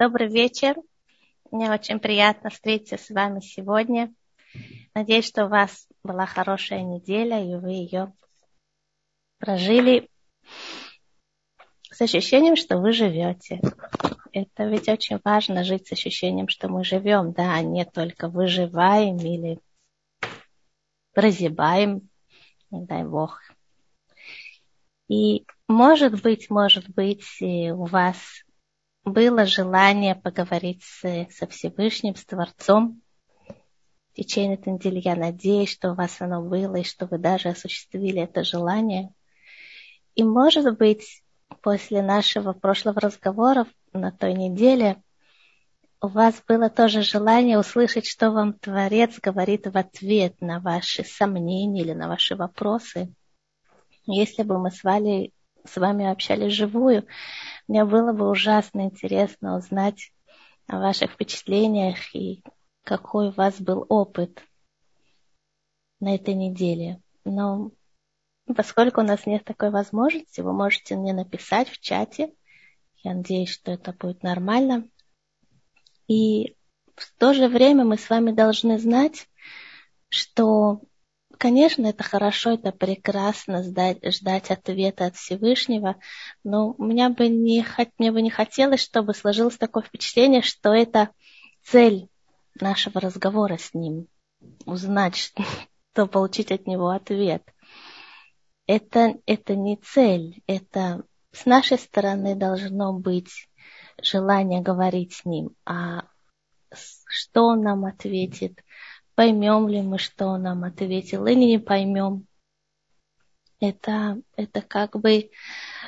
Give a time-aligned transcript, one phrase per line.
[0.00, 0.76] Добрый вечер.
[1.50, 4.10] Мне очень приятно встретиться с вами сегодня.
[4.94, 8.14] Надеюсь, что у вас была хорошая неделя, и вы ее
[9.36, 10.08] прожили
[11.90, 13.60] с ощущением, что вы живете.
[14.32, 19.18] Это ведь очень важно жить с ощущением, что мы живем, да, а не только выживаем
[19.18, 19.60] или
[21.12, 22.08] прозябаем,
[22.70, 23.42] не дай бог.
[25.08, 28.16] И может быть, может быть, у вас
[29.12, 33.02] было желание поговорить с, со Всевышним, с Творцом.
[34.12, 37.48] В течение этой недели я надеюсь, что у вас оно было, и что вы даже
[37.48, 39.12] осуществили это желание.
[40.14, 41.22] И, может быть,
[41.62, 45.02] после нашего прошлого разговора на той неделе
[46.02, 51.82] у вас было тоже желание услышать, что вам Творец говорит в ответ на ваши сомнения
[51.82, 53.12] или на ваши вопросы.
[54.06, 55.32] Если бы мы с вами,
[55.64, 57.06] с вами общались живую,
[57.68, 60.12] мне было бы ужасно интересно узнать
[60.66, 62.42] о ваших впечатлениях и
[62.84, 64.42] какой у вас был опыт
[66.00, 67.00] на этой неделе.
[67.24, 67.72] Но
[68.56, 72.34] поскольку у нас нет такой возможности, вы можете мне написать в чате.
[73.02, 74.88] Я надеюсь, что это будет нормально.
[76.08, 76.56] И
[76.96, 79.28] в то же время мы с вами должны знать,
[80.08, 80.82] что
[81.40, 85.96] Конечно, это хорошо, это прекрасно ждать, ждать ответа от Всевышнего,
[86.44, 87.64] но у меня бы не,
[87.96, 91.08] мне бы не хотелось, чтобы сложилось такое впечатление, что это
[91.62, 92.10] цель
[92.60, 94.06] нашего разговора с ним.
[94.66, 95.16] Узнать,
[95.94, 97.42] что, получить от него ответ.
[98.66, 103.48] Это, это не цель, это с нашей стороны должно быть
[104.02, 106.02] желание говорить с ним, а
[107.06, 108.62] что он нам ответит,
[109.14, 112.26] поймем ли мы, что он нам ответил, или не поймем.
[113.60, 115.30] Это, это как бы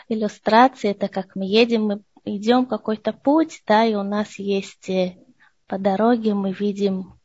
[0.08, 5.16] иллюстрация, это как мы едем, мы идем какой-то путь, да, и у нас есть э,
[5.66, 7.18] по дороге мы видим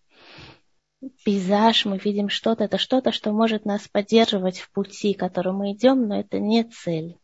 [1.24, 6.08] пейзаж, мы видим что-то, это что-то, что может нас поддерживать в пути, которым мы идем,
[6.08, 7.18] но это не цель.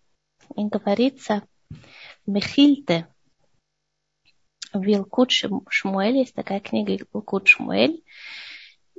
[0.56, 1.44] И говорится,
[2.26, 3.08] Мехильте,
[4.74, 8.04] Вилкут Шмуэль, есть такая книга Вилкут Шмуэль,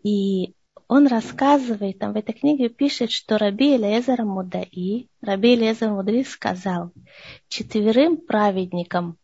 [0.05, 0.55] и
[0.87, 6.93] он рассказывает, там в этой книге пишет, что Раби Элезер Мудаи, Раби Элезер Мудаи сказал,
[7.49, 9.17] четверым праведникам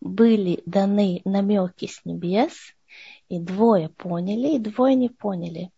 [0.00, 2.52] были даны намеки с небес,
[3.28, 5.70] и двое поняли, и двое не поняли.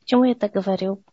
[0.00, 1.04] Почему я это говорю?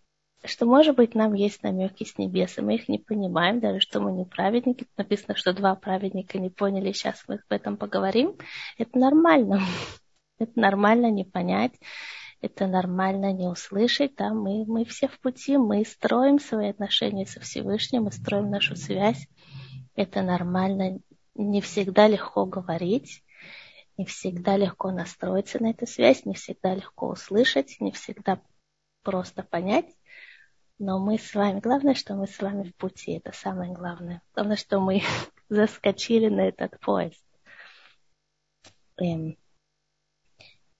[0.43, 3.99] Что, может быть, нам есть намеки с небес, и мы их не понимаем, даже что
[3.99, 4.87] мы не праведники.
[4.95, 8.37] Написано, что два праведника не поняли, сейчас мы об этом поговорим.
[8.77, 9.61] Это нормально.
[10.39, 11.73] Это нормально не понять
[12.41, 17.39] это нормально не услышать, да, мы, мы все в пути, мы строим свои отношения со
[17.39, 19.27] Всевышним, мы строим нашу связь,
[19.95, 20.99] это нормально,
[21.35, 23.23] не всегда легко говорить,
[23.97, 28.41] не всегда легко настроиться на эту связь, не всегда легко услышать, не всегда
[29.03, 29.93] просто понять,
[30.79, 34.21] но мы с вами, главное, что мы с вами в пути, это самое главное.
[34.33, 35.01] Главное, что мы
[35.49, 37.21] заскочили на этот поезд.
[38.95, 39.37] Эм.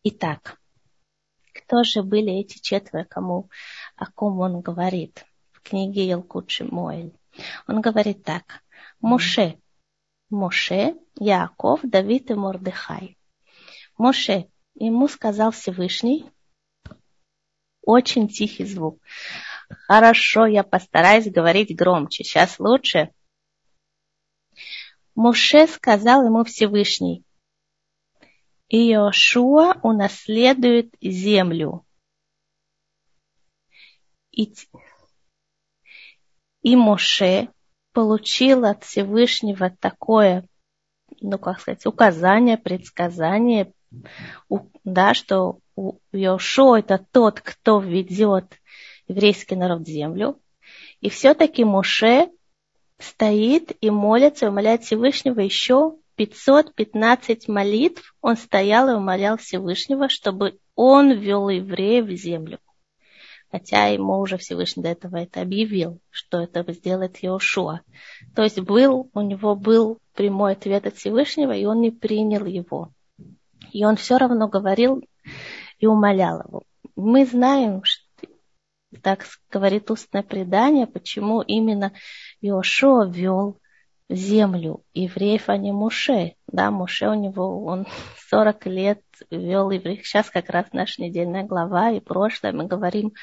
[0.04, 0.59] Итак,
[1.70, 3.48] кто же были эти четверо, кому,
[3.96, 7.14] о ком он говорит в книге Елкут Шимоэль?
[7.68, 8.64] Он говорит так.
[9.02, 9.60] Моше,
[10.32, 13.20] Моше, Яков, Давид и Мордыхай.
[14.00, 16.26] Моше, ему сказал Всевышний,
[17.84, 19.00] очень тихий звук.
[19.70, 22.24] Хорошо, я постараюсь говорить громче.
[22.24, 23.12] Сейчас лучше.
[25.14, 27.24] Моше сказал ему Всевышний,
[28.70, 31.86] Иошуа унаследует землю.
[34.32, 34.54] И,
[36.62, 37.50] и Моше
[37.94, 40.48] получил от Всевышнего такое,
[41.20, 43.74] ну, как сказать, указание, предсказание,
[44.84, 45.60] да, что
[46.12, 48.60] Иошуа это тот, кто введет
[49.08, 50.40] еврейский народ в землю.
[51.02, 52.30] И все-таки Моше
[53.00, 61.14] стоит и молится, умоляет Всевышнего еще 515 молитв он стоял и умолял Всевышнего, чтобы он
[61.14, 62.60] ввел евреев в землю.
[63.50, 67.80] Хотя ему уже Всевышний до этого это объявил, что это сделает Иошуа.
[68.36, 72.92] То есть был, у него был прямой ответ от Всевышнего, и он не принял его.
[73.72, 75.02] И он все равно говорил
[75.80, 76.64] и умолял его.
[76.98, 78.04] Мы знаем, что,
[79.02, 81.94] так говорит устное предание, почему именно
[82.42, 83.59] Иошуа ввел
[84.10, 86.34] землю евреев, а не Муше.
[86.48, 87.86] Да, Муше у него, он
[88.30, 90.06] 40 лет вел евреев.
[90.06, 93.14] Сейчас как раз наша недельная глава и прошлое мы говорим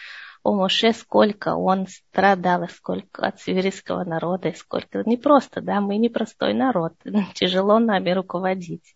[0.42, 5.02] о Моше, сколько он страдал, сколько от северийского народа, и сколько...
[5.04, 6.92] Не просто, да, мы не простой народ,
[7.34, 8.94] тяжело нами руководить.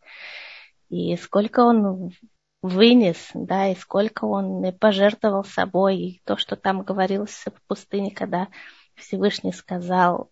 [0.91, 2.13] И сколько он
[2.63, 8.49] вынес, да, и сколько он пожертвовал собой, и то, что там говорилось в пустыне, когда
[8.95, 10.31] Всевышний сказал,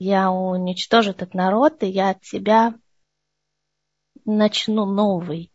[0.00, 2.74] я уничтожу этот народ, и я от тебя
[4.24, 5.52] начну новый.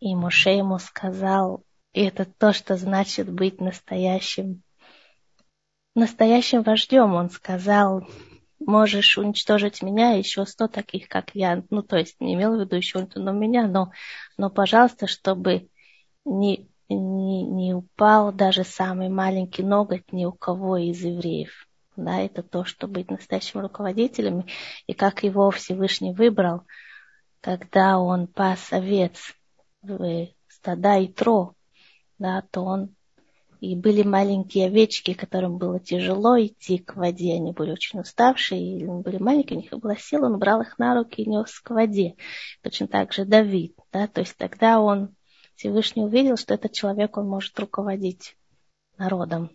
[0.00, 4.62] И Моше ему сказал, и это то, что значит быть настоящим,
[5.94, 7.14] настоящим вождем.
[7.14, 8.04] Он сказал,
[8.58, 11.62] можешь уничтожить меня, еще сто таких, как я.
[11.70, 13.92] Ну, то есть не имел в виду еще но меня, но,
[14.36, 15.68] но, пожалуйста, чтобы
[16.24, 21.68] не, не, не упал даже самый маленький ноготь ни у кого из евреев.
[21.96, 24.46] Да, это то, что быть настоящим руководителем,
[24.86, 26.62] и как его Всевышний выбрал,
[27.40, 29.34] когда он пас овец
[29.82, 31.54] в стада и тро,
[32.18, 32.94] да, то он
[33.60, 37.34] и были маленькие овечки, которым было тяжело идти к воде.
[37.34, 40.94] Они были очень уставшие, и были маленькие, у них была сила, он брал их на
[40.94, 42.14] руки и нес к воде.
[42.62, 43.74] Точно так же Давид.
[43.90, 44.06] Да?
[44.06, 45.14] То есть тогда он,
[45.54, 48.36] Всевышний увидел, что этот человек, он может руководить
[48.98, 49.50] народом.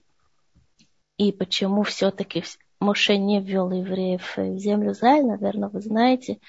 [1.19, 2.44] И почему все-таки
[2.80, 6.39] Моше не ввел евреев в землю Израиля, наверное, вы знаете,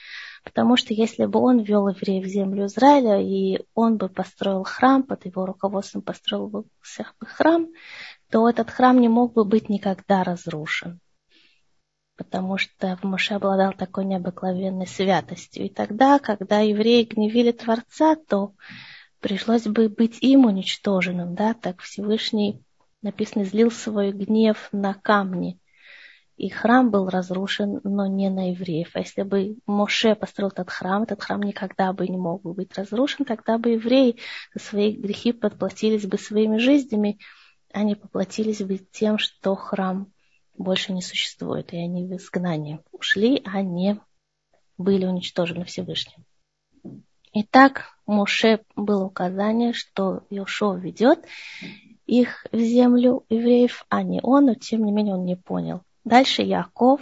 [0.43, 5.03] Потому что если бы он вел евреев в землю Израиля, и он бы построил храм,
[5.03, 7.69] под его руководством построил бы всех бы храм,
[8.31, 11.01] то этот храм не мог бы быть никогда разрушен.
[12.17, 15.67] Потому что Моше обладал такой необыкновенной святостью.
[15.67, 18.55] И тогда, когда евреи гневили Творца, то
[19.21, 21.35] пришлось бы быть им уничтоженным.
[21.35, 21.55] Да?
[21.55, 22.63] Так Всевышний,
[23.03, 25.59] написано, злил свой гнев на камни
[26.41, 28.93] и храм был разрушен, но не на евреев.
[28.95, 32.77] А если бы Моше построил этот храм, этот храм никогда бы не мог бы быть
[32.79, 34.17] разрушен, тогда бы евреи
[34.55, 37.19] за свои грехи подплатились бы своими жизнями,
[37.73, 40.11] они поплатились бы тем, что храм
[40.57, 44.01] больше не существует, и они в изгнании ушли, а не
[44.79, 46.25] были уничтожены Всевышним.
[47.35, 51.27] Итак, Моше было указание, что Йошуа ведет
[52.11, 56.43] их в землю евреев, а не он, но тем не менее он не понял, Дальше
[56.43, 57.01] Яков,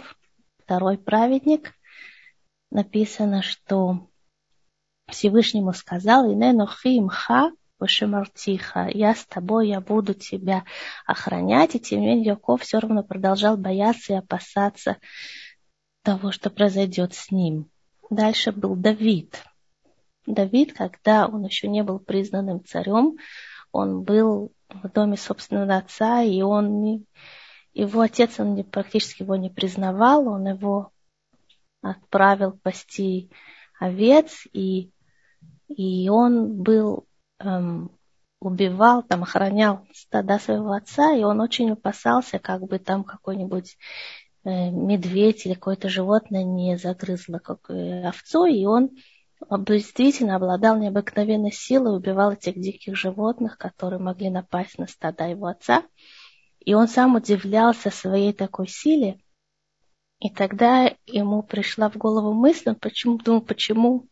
[0.63, 1.73] второй праведник,
[2.69, 4.07] написано, что
[5.07, 10.65] Всевышнему сказал, «Иненохи имха Пашемартиха, я с тобой, я буду тебя
[11.05, 11.75] охранять.
[11.75, 14.97] И тем не менее Яков все равно продолжал бояться и опасаться
[16.03, 17.71] того, что произойдет с ним.
[18.09, 19.41] Дальше был Давид.
[20.25, 23.17] Давид, когда он еще не был признанным царем,
[23.71, 27.05] он был в доме собственного отца, и он не,
[27.73, 30.91] его отец, он не, практически его не признавал, он его
[31.81, 33.29] отправил пасти
[33.79, 34.91] овец, и,
[35.67, 37.07] и он был,
[37.39, 37.91] эм,
[38.39, 43.77] убивал, там, охранял стада своего отца, и он очень опасался, как бы там какой-нибудь
[44.43, 48.91] э, медведь или какое-то животное не загрызло как, э, овцу, и он
[49.49, 55.83] действительно обладал необыкновенной силой, убивал этих диких животных, которые могли напасть на стада его отца.
[56.59, 59.19] И он сам удивлялся своей такой силе.
[60.19, 64.07] И тогда ему пришла в голову мысль, почему, думал, почему,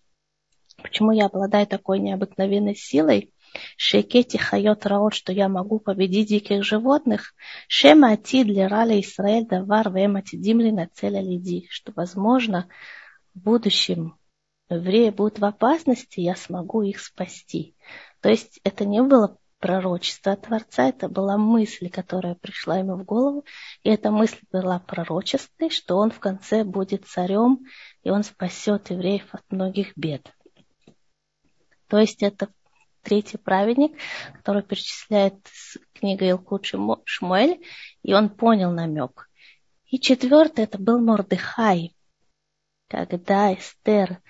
[0.82, 3.34] почему я обладаю такой необыкновенной силой,
[3.76, 7.34] Шекети хайот раот, что я могу победить диких животных.
[7.68, 12.68] Шема ати для раля Исраэль давар вемати димли на целя лиди, что, возможно,
[13.34, 14.17] в будущем
[14.70, 17.76] евреи будут в опасности, я смогу их спасти.
[18.22, 23.04] То есть это не было пророчество от Творца, это была мысль, которая пришла ему в
[23.04, 23.46] голову,
[23.84, 27.66] и эта мысль была пророческой, что он в конце будет царем,
[28.04, 30.32] и он спасет евреев от многих бед.
[31.88, 32.50] То есть это
[33.02, 33.98] третий праведник,
[34.36, 35.36] который перечисляет
[35.94, 36.66] книга Илкут
[37.06, 37.64] Шмуэль,
[38.04, 39.30] и он понял намек.
[39.86, 41.96] И четвертый это был Мордыхай,
[42.90, 44.22] когда Эстер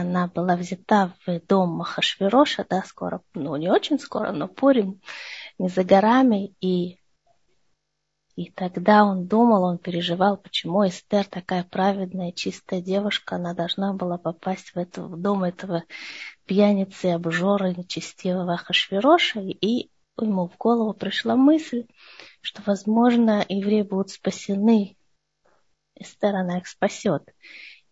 [0.00, 5.00] она была взята в дом Махашвироша, да, скоро, ну, не очень скоро, но Пурим
[5.58, 6.98] не за горами, и,
[8.34, 14.18] и тогда он думал, он переживал, почему Эстер такая праведная, чистая девушка, она должна была
[14.18, 15.84] попасть в, это, в дом этого
[16.44, 21.86] пьяницы, обжора, нечестивого Ахашвироша, и ему в голову пришла мысль,
[22.40, 24.96] что, возможно, евреи будут спасены,
[25.94, 27.22] Эстер, она их спасет.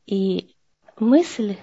[0.06, 0.56] И
[0.99, 1.56] мысль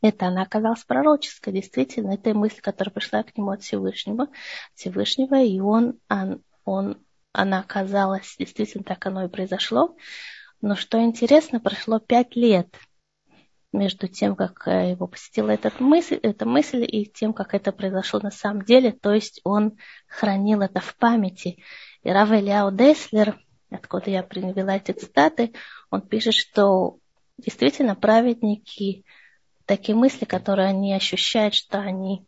[0.00, 4.28] это она оказалась пророческой, действительно, это мысль, которая пришла к нему от Всевышнего,
[4.74, 6.98] Всевышнего, и он, он, он,
[7.32, 9.96] она оказалась, действительно так оно и произошло.
[10.60, 12.68] Но что интересно, прошло пять лет
[13.72, 18.20] между тем, как э, его посетила эта мысль, эта мысль и тем, как это произошло
[18.20, 18.92] на самом деле.
[18.92, 19.76] То есть он
[20.06, 21.62] хранил это в памяти.
[22.02, 23.38] И Рав Ильяу Деслер,
[23.70, 25.52] откуда я привела эти цитаты,
[25.90, 26.98] он пишет, что
[27.36, 29.04] действительно праведники,
[29.68, 32.26] такие мысли, которые они ощущают, что они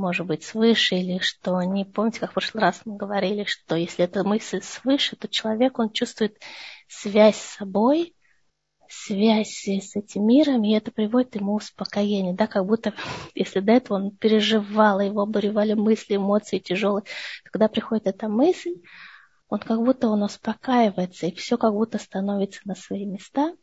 [0.00, 4.06] может быть, свыше, или что они, помните, как в прошлый раз мы говорили, что если
[4.06, 6.40] эта мысль свыше, то человек, он чувствует
[6.88, 8.14] связь с собой,
[8.88, 12.94] связь с этим миром, и это приводит ему успокоение, да, как будто,
[13.34, 17.04] если до этого он переживал, его обуревали мысли, эмоции тяжелые,
[17.44, 18.76] когда приходит эта мысль,
[19.48, 23.54] он как будто он успокаивается, и все как будто становится на свои места.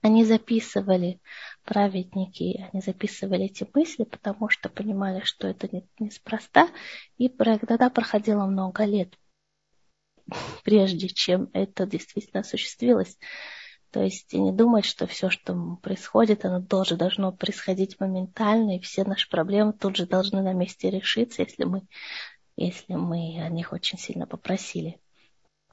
[0.00, 1.20] Они записывали,
[1.64, 6.68] праведники, они записывали эти мысли, потому что понимали, что это неспроста,
[7.16, 9.18] и тогда проходило много лет,
[10.64, 13.18] прежде чем это действительно осуществилось.
[13.90, 19.02] То есть не думать, что все, что происходит, оно тоже должно происходить моментально, и все
[19.04, 21.86] наши проблемы тут же должны на месте решиться, если мы,
[22.56, 25.00] если мы о них очень сильно попросили.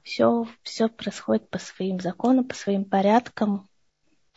[0.02, 3.68] Все, все происходит по своим законам, по своим порядкам.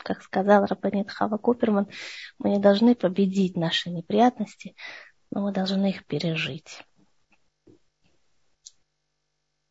[0.04, 1.88] Как сказал Рабанит Хава Куперман,
[2.38, 4.76] мы не должны победить наши неприятности,
[5.32, 6.84] но мы должны их пережить.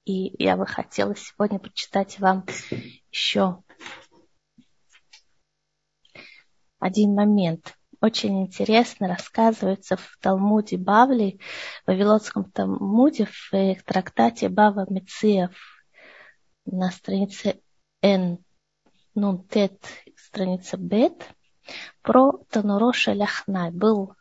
[0.05, 2.45] И я бы хотела сегодня прочитать вам
[3.11, 3.63] еще
[6.79, 7.75] один момент.
[8.01, 11.41] Очень интересно рассказывается в Талмуде Бавли,
[11.85, 15.51] в Вавилонском Талмуде, в трактате Бава Мециев
[16.65, 17.61] на странице
[18.03, 18.39] Н,
[19.19, 19.81] ну, Тет,
[20.17, 21.29] страница Бет,
[22.03, 23.71] про Тануроша Ляхнай.
[23.71, 24.15] Был,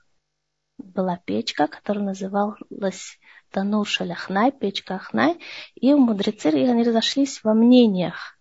[0.78, 3.20] была печка, которая называлась
[3.52, 5.40] Танур Шаляхнай, печка Ахнай,
[5.76, 8.38] и мудрецы они разошлись во мнениях,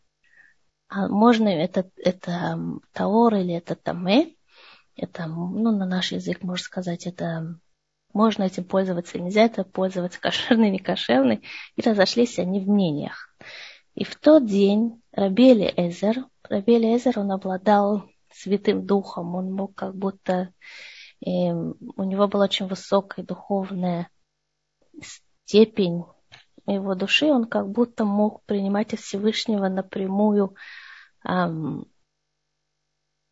[0.88, 2.58] а можно это, это
[2.92, 4.34] таор или это таме,
[4.96, 7.58] это, ну, на наш язык можно сказать, это
[8.12, 11.42] можно этим пользоваться, нельзя это пользоваться кошерный, не кошерный,
[11.76, 13.28] и разошлись они в мнениях.
[13.94, 19.96] И в тот день Рабели Эзер, Рабели Эзер, он обладал Святым Духом, он мог как
[19.96, 20.52] будто,
[21.25, 24.11] э, у него была очень высокая духовная
[25.00, 26.04] степень
[26.66, 30.54] его души, он как будто мог принимать от Всевышнего напрямую,
[31.25, 31.87] эм,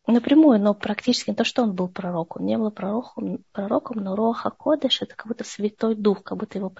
[0.07, 2.47] напрямую, но практически не то, что он был пророком.
[2.47, 6.73] Не был пророком, пророком но Роха Кодыш это как будто Святой Дух, как будто его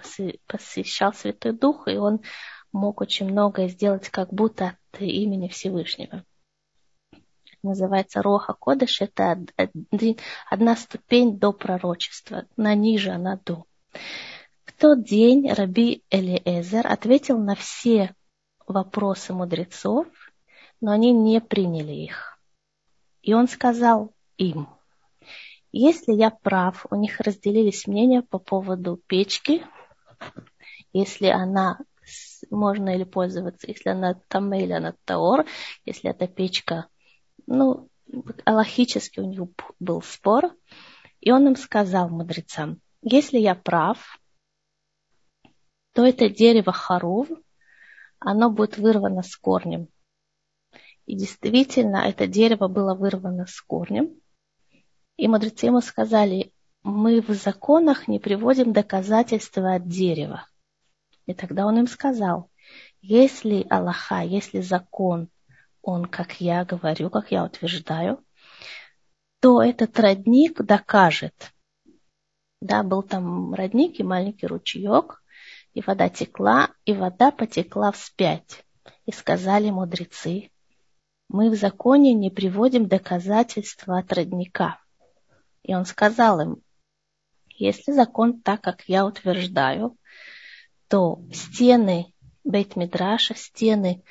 [0.46, 2.22] посещал Святой Дух, и он
[2.72, 6.24] мог очень многое сделать как будто имени Всевышнего.
[7.62, 9.44] называется Роха Кодыш, это
[10.48, 13.66] одна ступень до пророчества, на ниже она до
[14.78, 18.14] тот день Раби Элиэзер ответил на все
[18.66, 20.06] вопросы мудрецов,
[20.80, 22.38] но они не приняли их.
[23.22, 24.68] И он сказал им,
[25.72, 29.64] если я прав, у них разделились мнения по поводу печки,
[30.92, 31.78] если она
[32.50, 35.46] можно или пользоваться, если она там или она таор,
[35.84, 36.88] если эта печка,
[37.46, 37.88] ну,
[38.44, 39.40] аллахически у них
[39.80, 40.54] был спор,
[41.20, 44.20] и он им сказал, мудрецам, если я прав,
[45.92, 47.28] то это дерево харув,
[48.18, 49.88] оно будет вырвано с корнем.
[51.06, 54.20] И действительно, это дерево было вырвано с корнем.
[55.16, 60.46] И мудрецы ему сказали, мы в законах не приводим доказательства от дерева.
[61.26, 62.50] И тогда он им сказал,
[63.00, 65.28] если Аллаха, если закон,
[65.82, 68.24] он, как я говорю, как я утверждаю,
[69.40, 71.52] то этот родник докажет.
[72.60, 75.22] Да, был там родник и маленький ручеек,
[75.74, 78.64] и вода текла, и вода потекла вспять.
[79.04, 80.50] И сказали мудрецы,
[81.28, 84.80] мы в законе не приводим доказательства от родника.
[85.62, 86.62] И он сказал им,
[87.48, 89.96] если закон так, как я утверждаю,
[90.88, 92.12] то стены
[92.44, 94.04] Бейт-Мидраша, стены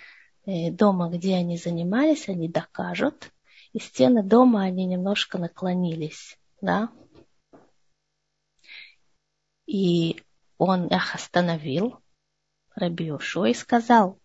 [0.45, 3.31] э, дома, где они занимались, они докажут,
[3.73, 6.89] и стены дома, они немножко наклонились, да.
[9.65, 10.21] И
[10.57, 11.99] он их остановил,
[12.75, 14.19] Рабиушу, и сказал,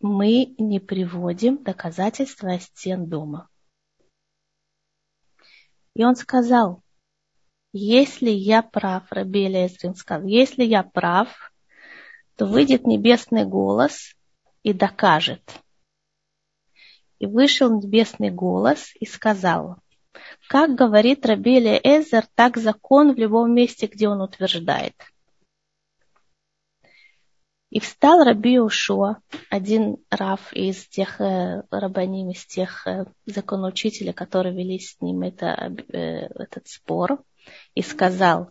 [0.00, 3.48] мы не приводим доказательства стен дома.
[5.94, 6.83] И он сказал,
[7.76, 11.52] если я прав, Раби Элезрин сказал, если я прав,
[12.36, 14.14] то выйдет небесный голос
[14.62, 15.42] и докажет.
[17.18, 19.78] И вышел небесный голос и сказал,
[20.48, 24.94] как говорит Рабелия Эзер, так закон в любом месте, где он утверждает.
[27.70, 29.16] И встал Раби Ушуа,
[29.50, 35.74] один рав из тех э, рабаним, из тех э, законоучителей, которые вели с ним это,
[35.88, 37.20] э, этот спор,
[37.74, 38.50] и сказал,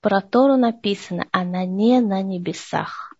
[0.00, 3.14] про Тору написано, она не на небесах.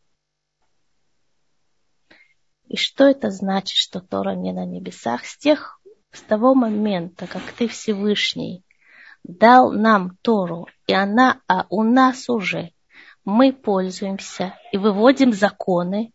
[2.69, 5.25] И что это значит, что Тора не на небесах?
[5.25, 5.81] С тех,
[6.13, 8.65] с того момента, как ты Всевышний
[9.23, 12.73] дал нам Тору, и она а у нас уже
[13.25, 16.13] мы пользуемся и выводим законы,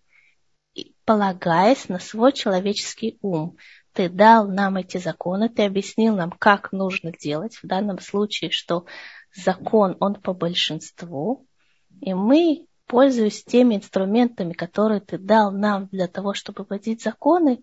[1.06, 3.58] полагаясь на свой человеческий ум.
[4.00, 7.58] Ты дал нам эти законы, ты объяснил нам, как нужно делать.
[7.62, 8.86] В данном случае, что
[9.36, 11.46] закон, он по большинству.
[12.00, 17.62] И мы, пользуясь теми инструментами, которые ты дал нам для того, чтобы вводить законы,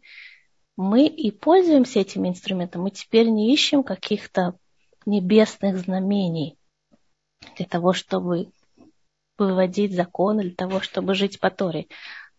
[0.76, 2.82] мы и пользуемся этими инструментами.
[2.82, 4.58] Мы теперь не ищем каких-то
[5.06, 6.58] небесных знамений
[7.56, 8.50] для того, чтобы
[9.38, 11.86] выводить законы для того, чтобы жить по Торе.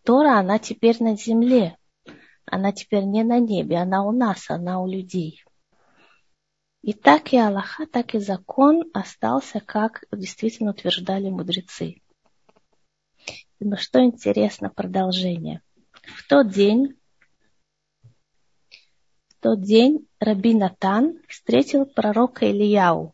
[0.03, 1.77] Тора, она теперь на земле.
[2.49, 5.43] Она теперь не на небе, она у нас, она у людей.
[6.81, 12.01] И так и Аллаха, так и закон остался, как действительно утверждали мудрецы.
[13.59, 15.61] Но что интересно, продолжение.
[15.91, 16.97] В тот день,
[19.27, 23.13] в тот день Раби Натан встретил пророка Ильяу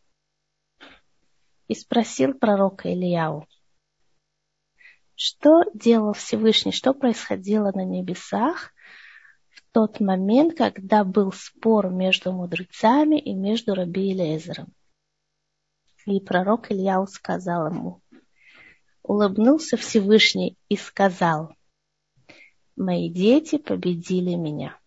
[1.67, 3.47] и спросил пророка Ильяу,
[5.15, 8.72] что делал Всевышний, что происходило на небесах
[9.73, 14.71] тот момент, когда был спор между мудрецами и между Раби и Лезером.
[16.05, 18.01] И пророк Ильяу сказал ему,
[19.01, 21.55] улыбнулся Всевышний и сказал,
[22.75, 24.79] мои дети победили меня.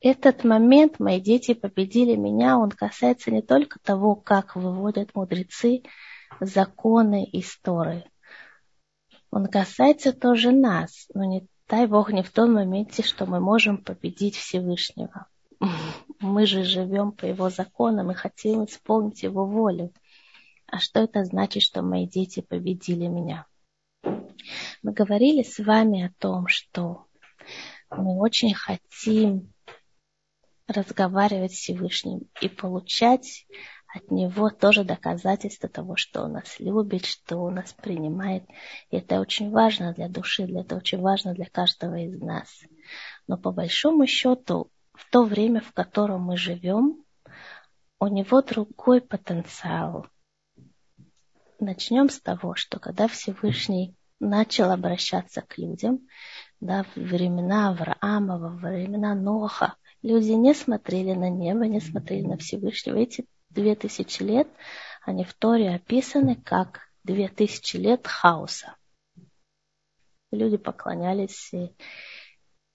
[0.00, 5.82] этот момент «Мои дети победили меня», он касается не только того, как выводят мудрецы
[6.40, 8.08] законы истории.
[9.30, 13.78] Он касается тоже нас, но не дай Бог не в том моменте, что мы можем
[13.78, 15.26] победить Всевышнего.
[16.20, 19.92] Мы же живем по его законам и хотим исполнить его волю.
[20.66, 23.46] А что это значит, что мои дети победили меня?
[24.02, 27.06] Мы говорили с вами о том, что
[27.90, 29.52] мы очень хотим
[30.66, 33.46] разговаривать с Всевышним и получать
[33.88, 38.44] от него тоже доказательство того, что он нас любит, что он нас принимает.
[38.90, 42.48] И это очень важно для души, для это очень важно для каждого из нас.
[43.26, 47.02] Но по большому счету, в то время, в котором мы живем,
[47.98, 50.06] у него другой потенциал.
[51.58, 56.06] Начнем с того, что когда Всевышний начал обращаться к людям,
[56.60, 62.36] да, в времена Авраама, во времена Ноха, Люди не смотрели на небо, не смотрели на
[62.36, 62.96] Всевышнего.
[62.96, 64.48] Эти две тысячи лет,
[65.02, 68.76] они в Торе описаны как две тысячи лет хаоса.
[70.30, 71.52] Люди поклонялись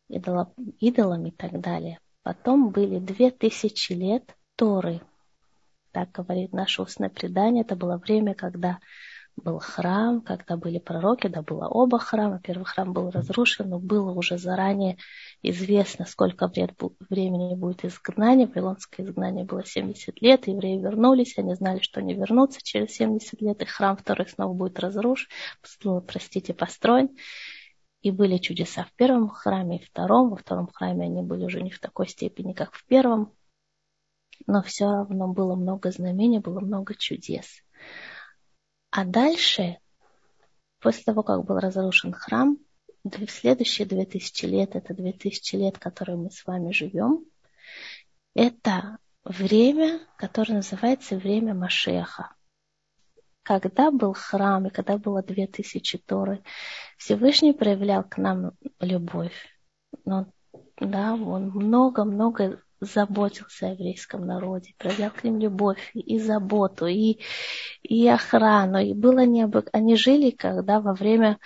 [0.08, 2.00] идолам, идолам и так далее.
[2.24, 5.02] Потом были две тысячи лет Торы.
[5.92, 7.64] Так говорит наше устное предание.
[7.64, 8.80] Это было время, когда
[9.36, 12.40] был храм, когда были пророки, да было оба храма.
[12.44, 14.98] Первый храм был разрушен, но было уже заранее
[15.42, 18.48] известно, сколько времени будет изгнание.
[18.48, 23.62] Вавилонское изгнание было 70 лет, евреи вернулись, они знали, что они вернутся через 70 лет,
[23.62, 25.30] и храм второй снова будет разрушен,
[26.08, 27.10] простите, построен.
[28.02, 30.30] И были чудеса в первом храме и втором.
[30.30, 33.34] Во втором храме они были уже не в такой степени, как в первом.
[34.46, 37.64] Но все равно было много знамений, было много чудес.
[38.96, 39.80] А дальше,
[40.80, 42.60] после того, как был разрушен храм,
[43.04, 47.26] в следующие две тысячи лет, это две тысячи лет, которые мы с вами живем,
[48.36, 52.36] это время, которое называется время Машеха.
[53.42, 56.44] Когда был храм и когда было две тысячи Торы,
[57.00, 59.58] Всевышний проявлял к нам любовь.
[60.06, 60.28] Но,
[60.78, 67.20] да, он много-много заботился о еврейском народе, проявлял к ним любовь и заботу, и,
[67.82, 68.80] и охрану.
[68.80, 69.70] И было необык...
[69.74, 71.40] Они жили, когда во время,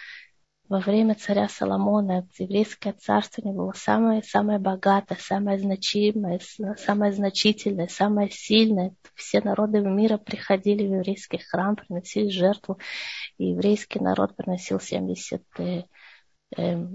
[0.70, 6.40] во время царя Соломона еврейское царство не было самое, самое богатое, самое значимое,
[6.78, 8.96] самое значительное, самое сильное.
[9.16, 12.80] Все народы мира приходили в еврейский храм, приносили жертву,
[13.38, 15.84] и еврейский народ приносил 70 э,
[16.56, 16.88] э,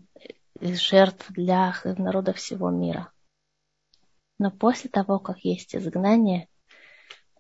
[0.61, 3.12] жертв для народа всего мира.
[4.43, 6.49] Но после того, как есть изгнание,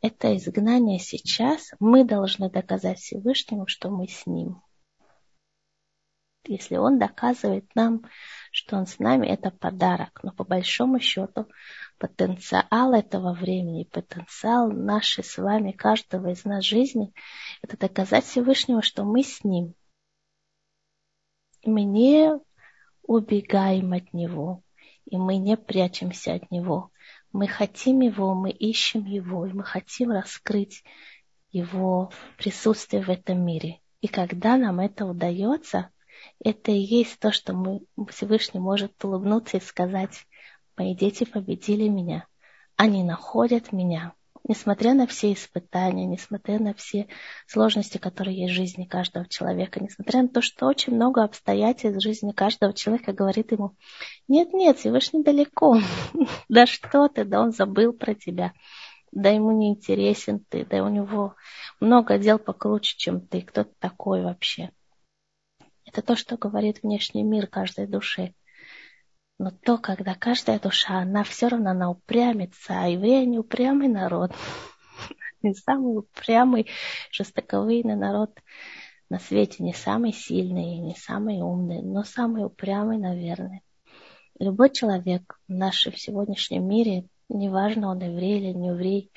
[0.02, 4.62] это изгнание сейчас мы должны доказать Всевышнему, что мы с ним.
[6.44, 8.04] Если он доказывает нам,
[8.52, 10.20] что Он с нами, это подарок.
[10.22, 11.48] Но по большому счету
[11.98, 17.12] потенциал этого времени, потенциал нашей с вами, каждого из нас жизни,
[17.62, 19.74] это доказать Всевышнего, что мы с Ним.
[21.64, 22.30] Мы не
[23.02, 24.62] убегаем от Него,
[25.04, 26.91] и мы не прячемся от Него.
[27.32, 30.84] Мы хотим Его, мы ищем Его, и мы хотим раскрыть
[31.50, 33.80] Его присутствие в этом мире.
[34.00, 35.90] И когда нам это удается,
[36.44, 40.26] это и есть то, что мы, Всевышний может улыбнуться и сказать,
[40.76, 42.26] мои дети победили меня,
[42.76, 44.14] они находят меня,
[44.48, 47.08] несмотря на все испытания, несмотря на все
[47.46, 52.02] сложности, которые есть в жизни каждого человека, несмотря на то, что очень много обстоятельств в
[52.02, 53.76] жизни каждого человека говорит ему,
[54.28, 55.78] нет, нет, Всевышний далеко,
[56.48, 58.52] да что ты, да он забыл про тебя,
[59.12, 61.34] да ему не интересен ты, да у него
[61.80, 64.70] много дел покруче, чем ты, кто ты такой вообще.
[65.84, 68.34] Это то, что говорит внешний мир каждой души.
[69.38, 74.32] Но то, когда каждая душа, она все равно она упрямится, а евреи не упрямый народ.
[75.42, 76.68] Не самый упрямый,
[77.10, 78.38] жестоковыйный народ
[79.10, 83.60] на свете, не самый сильный, не самый умный, но самый упрямый, наверное.
[84.38, 89.12] Любой человек в нашем сегодняшнем мире, неважно, он еврей или не еврей,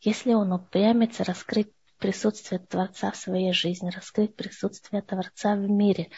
[0.00, 6.10] если он упрямится раскрыть присутствие Творца в своей жизни, раскрыть присутствие Творца в мире,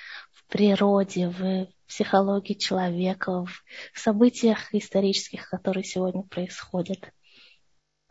[0.49, 7.13] в природе, в психологии человека, в событиях исторических, которые сегодня происходят.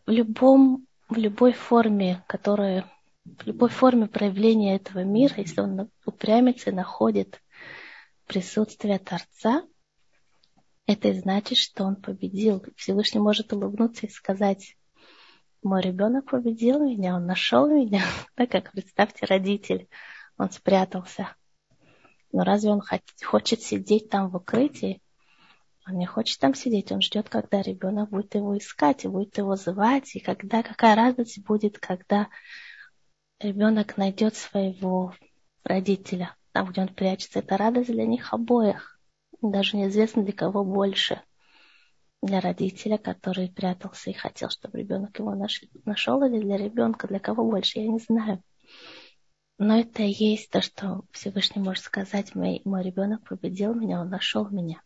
[0.05, 2.85] В, любом, в любой форме, которая,
[3.25, 7.41] в любой форме проявления этого мира, если он упрямится и находит
[8.27, 9.63] присутствие Творца,
[10.85, 12.63] это и значит, что он победил.
[12.75, 14.77] Всевышний может улыбнуться и сказать,
[15.63, 18.03] мой ребенок победил меня, он нашел меня.
[18.35, 19.89] Так как, представьте, родитель,
[20.37, 21.35] он спрятался.
[22.31, 22.81] Но разве он
[23.23, 25.01] хочет сидеть там в укрытии?
[25.87, 29.55] Он не хочет там сидеть, он ждет, когда ребенок будет его искать и будет его
[29.55, 32.27] звать, и когда какая радость будет, когда
[33.39, 35.13] ребенок найдет своего
[35.63, 37.39] родителя, там, где он прячется.
[37.39, 38.99] Это радость для них обоих.
[39.41, 41.21] Даже неизвестно для кого больше
[42.21, 45.35] для родителя, который прятался и хотел, чтобы ребенок его
[45.85, 48.41] нашел, или для ребенка, для кого больше, я не знаю.
[49.57, 54.09] Но это и есть то, что Всевышний может сказать, мой, мой ребенок победил меня, он
[54.09, 54.81] нашел меня.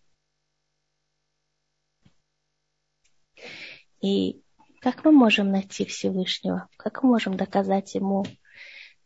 [4.02, 4.42] И
[4.80, 6.70] как мы можем найти Всевышнего?
[6.78, 8.26] Как мы можем доказать ему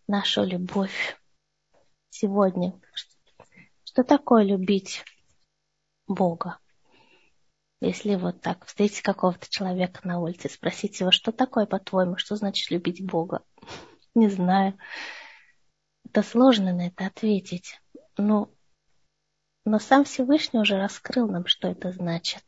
[0.07, 1.19] нашу любовь
[2.11, 2.79] сегодня?
[3.83, 5.03] Что такое любить
[6.07, 6.59] Бога?
[7.81, 12.71] Если вот так встретить какого-то человека на улице, спросить его, что такое, по-твоему, что значит
[12.71, 13.43] любить Бога?
[14.15, 14.77] Не знаю.
[16.15, 17.81] Это сложно на это ответить.
[18.17, 18.49] Но,
[19.65, 22.45] но сам Всевышний уже раскрыл нам, что это значит.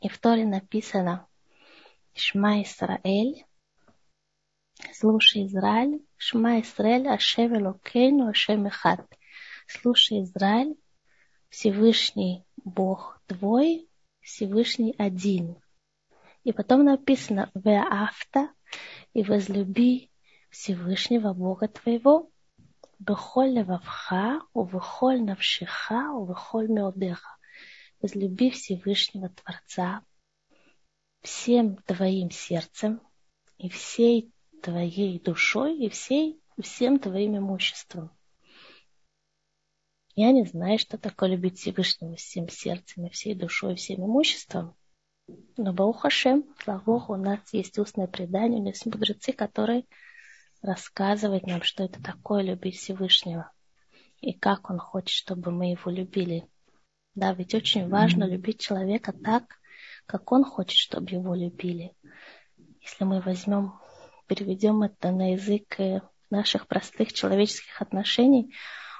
[0.00, 1.28] И в Торе написано
[2.12, 3.46] Шма Исраэль,
[4.92, 9.06] слушай Израиль, Шма Исраэль, Ашем Элокейну, Ашем Эхад.
[9.68, 10.74] Слушай Израиль,
[11.50, 13.88] Всевышний Бог твой,
[14.22, 15.54] Всевышний один.
[16.42, 18.50] И потом написано «Веафта»
[19.12, 20.10] и возлюби
[20.50, 22.32] Всевышнего Бога твоего,
[22.98, 27.36] «Бехоль левавха, увехоль навшиха, увехоль меодеха».
[28.00, 30.02] Возлюби Всевышнего Творца
[31.22, 33.00] всем твоим сердцем
[33.58, 34.32] и всей
[34.62, 38.10] твоей душой и всей, всем твоим имуществом.
[40.14, 44.74] Я не знаю, что такое любить Всевышнего всем сердцем и всей душой и всем имуществом.
[45.56, 49.84] Но Баух Хашем, слава Богу, у нас есть устное предание, у нас есть мудрецы, которые
[50.62, 53.50] рассказывают нам, что это такое любить Всевышнего.
[54.20, 56.48] И как он хочет, чтобы мы его любили.
[57.14, 58.30] Да, ведь очень важно mm-hmm.
[58.30, 59.58] любить человека так,
[60.06, 61.92] как он хочет, чтобы его любили.
[62.80, 63.74] Если мы возьмем,
[64.26, 68.54] переведем это на язык э, наших простых человеческих отношений,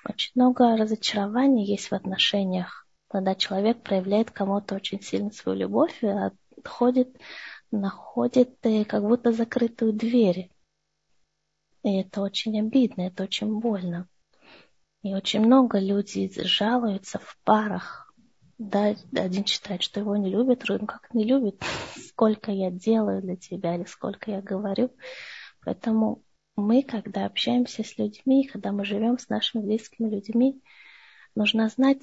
[0.04, 6.06] очень много разочарований есть в отношениях, когда человек проявляет кому-то очень сильно свою любовь и
[6.06, 7.16] отходит,
[7.70, 10.50] находит э, как будто закрытую дверь.
[11.82, 14.08] И это очень обидно, это очень больно.
[15.02, 18.12] И очень много людей жалуются в парах.
[18.58, 21.62] Да, один считает, что его не любит, другой как не любит,
[21.96, 24.90] сколько я делаю для тебя или сколько я говорю.
[25.64, 26.24] Поэтому
[26.56, 30.60] мы, когда общаемся с людьми, когда мы живем с нашими близкими людьми,
[31.36, 32.02] нужно знать,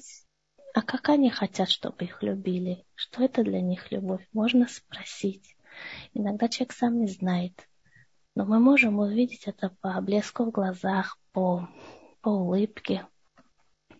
[0.72, 4.26] а как они хотят, чтобы их любили, что это для них любовь.
[4.32, 5.56] Можно спросить.
[6.14, 7.68] Иногда человек сам не знает,
[8.36, 11.68] но мы можем увидеть это по блеску в глазах, по,
[12.20, 13.06] по улыбке.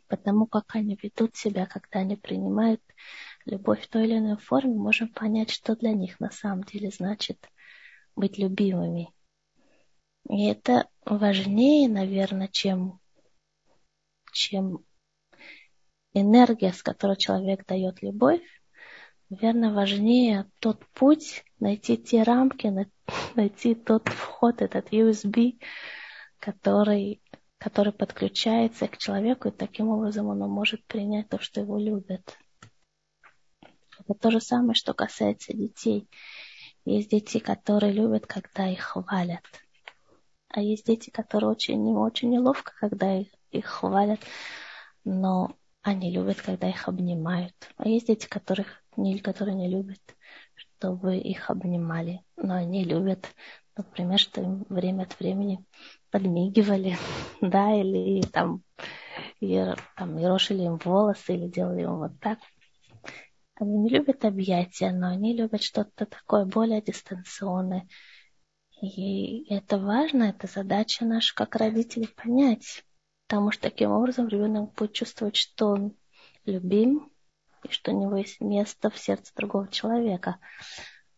[0.09, 2.83] потому как они ведут себя, когда они принимают
[3.47, 7.51] любовь в той или иной форме, можем понять, что для них на самом деле значит
[8.15, 9.11] быть любимыми.
[10.29, 13.01] И это важнее, наверное, чем,
[14.33, 14.85] чем
[16.13, 18.43] энергия, с которой человек дает любовь.
[19.29, 22.73] Наверное, важнее тот путь, найти те рамки,
[23.35, 25.61] найти тот вход, этот USB,
[26.39, 27.21] который,
[27.59, 32.39] который подключается к человеку, и таким образом он может принять то, что его любят.
[33.99, 36.09] Это то же самое, что касается детей.
[36.85, 39.43] Есть дети, которые любят, когда их хвалят.
[40.49, 44.21] А есть дети, которые очень, не очень неловко, когда их, их хвалят,
[45.05, 47.55] но они любят, когда их обнимают.
[47.77, 50.01] А есть дети, которых не, которые не любят,
[50.55, 52.23] чтобы их обнимали.
[52.37, 53.35] Но они любят,
[53.77, 55.65] например, что им время от времени
[56.11, 56.97] подмигивали,
[57.41, 58.63] да, или там,
[59.41, 62.39] и, там ерошили им волосы, или делали им вот так.
[63.59, 67.89] Они не любят объятия, но они любят что-то такое более дистанционное.
[68.83, 72.85] И это важно, это задача наша как родителей понять.
[73.27, 75.97] Потому что таким образом ребенок будет чувствовать, что он
[76.45, 77.11] любим,
[77.67, 80.39] и что у него есть место в сердце другого человека.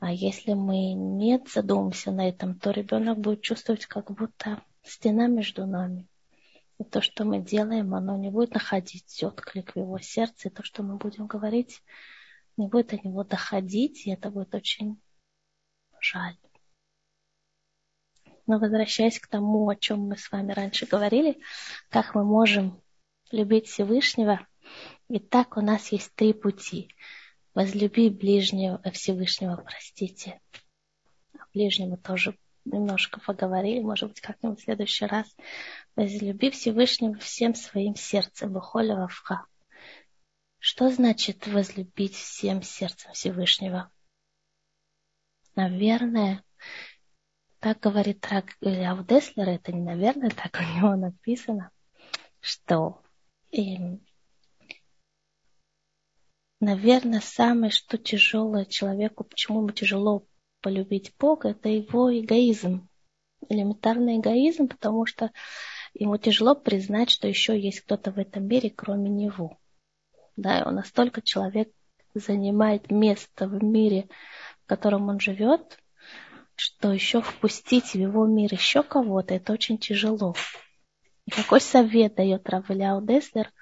[0.00, 5.66] А если мы не задумаемся на этом, то ребенок будет чувствовать, как будто стена между
[5.66, 6.08] нами.
[6.78, 10.48] И то, что мы делаем, оно не будет находить отклик в его сердце.
[10.48, 11.82] И то, что мы будем говорить,
[12.56, 15.00] не будет до него доходить, и это будет очень
[16.00, 16.36] жаль.
[18.46, 21.40] Но возвращаясь к тому, о чем мы с вами раньше говорили,
[21.90, 22.80] как мы можем
[23.30, 24.46] любить Всевышнего,
[25.08, 26.94] и так у нас есть три пути.
[27.54, 30.40] Возлюби ближнего, Всевышнего, простите.
[31.38, 35.26] О ближнем мы тоже немножко поговорили, может быть, как-нибудь в следующий раз.
[35.96, 39.46] Возлюби Всевышнего всем своим сердцем, Бухоля Вавха.
[40.58, 43.90] Что значит возлюбить всем сердцем Всевышнего?
[45.54, 46.44] Наверное,
[47.60, 51.70] так говорит Рак Ильяв Деслер, это не наверное, так у него написано,
[52.40, 53.02] что
[56.60, 60.24] наверное, самое, что тяжелое человеку, почему ему тяжело
[60.60, 62.88] полюбить Бога, это его эгоизм,
[63.48, 65.30] элементарный эгоизм, потому что
[65.94, 69.58] ему тяжело признать, что еще есть кто-то в этом мире, кроме него
[70.38, 71.68] да, он настолько человек
[72.14, 74.08] занимает место в мире,
[74.64, 75.78] в котором он живет,
[76.54, 80.34] что еще впустить в его мир еще кого-то, это очень тяжело.
[81.26, 83.52] И какой совет дает Равыляу Деслер?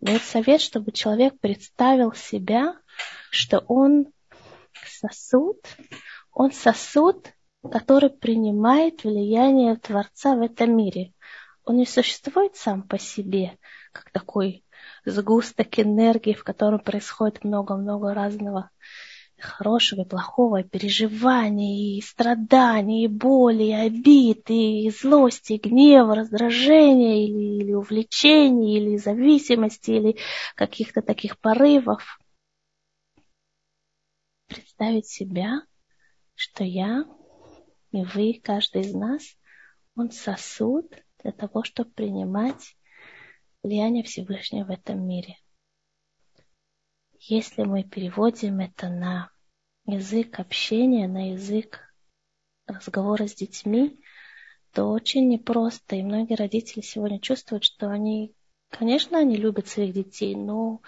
[0.00, 2.76] Дает совет, чтобы человек представил себя,
[3.30, 4.12] что он
[4.86, 5.58] сосуд,
[6.32, 7.32] он сосуд,
[7.70, 11.12] который принимает влияние Творца в этом мире.
[11.64, 13.58] Он не существует сам по себе,
[13.92, 14.64] как такой
[15.04, 18.70] сгусток энергии, в котором происходит много-много разного
[19.38, 26.14] хорошего и плохого, и переживаний, и страданий, и боли, и обид, и злости, и гнева,
[26.14, 30.16] раздражения, или, или увлечений, или зависимости, или
[30.54, 32.18] каких-то таких порывов.
[34.48, 35.62] Представить себя,
[36.34, 37.04] что я
[37.92, 39.22] и вы, каждый из нас,
[39.96, 42.76] он сосуд для того, чтобы принимать
[43.62, 45.36] влияние Всевышнего в этом мире.
[47.20, 49.30] Если мы переводим это на
[49.86, 51.80] язык общения, на язык
[52.66, 54.00] разговора с детьми,
[54.72, 55.96] то очень непросто.
[55.96, 58.34] И многие родители сегодня чувствуют, что они,
[58.70, 60.80] конечно, они любят своих детей, но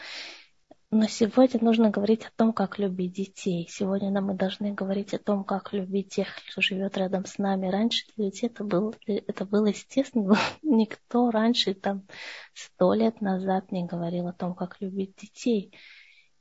[0.92, 3.68] но сегодня нужно говорить о том, как любить детей.
[3.70, 7.68] Сегодня нам мы должны говорить о том, как любить тех, кто живет рядом с нами.
[7.68, 10.36] Раньше для детей это было, это было естественно.
[10.62, 12.08] Никто раньше, там,
[12.54, 15.72] сто лет назад не говорил о том, как любить детей.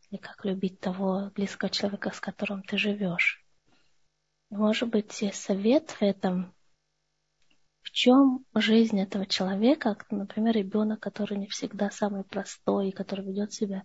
[0.09, 3.45] Или как любить того близкого человека, с которым ты живешь.
[4.49, 6.55] Может быть, совет в этом,
[7.81, 13.53] в чем жизнь этого человека, например, ребенок, который не всегда самый простой, и который ведет
[13.53, 13.83] себя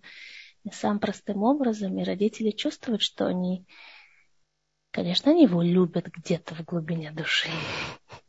[0.65, 3.67] не самым простым образом, и родители чувствуют, что они,
[4.91, 7.51] конечно, они его любят где-то в глубине души.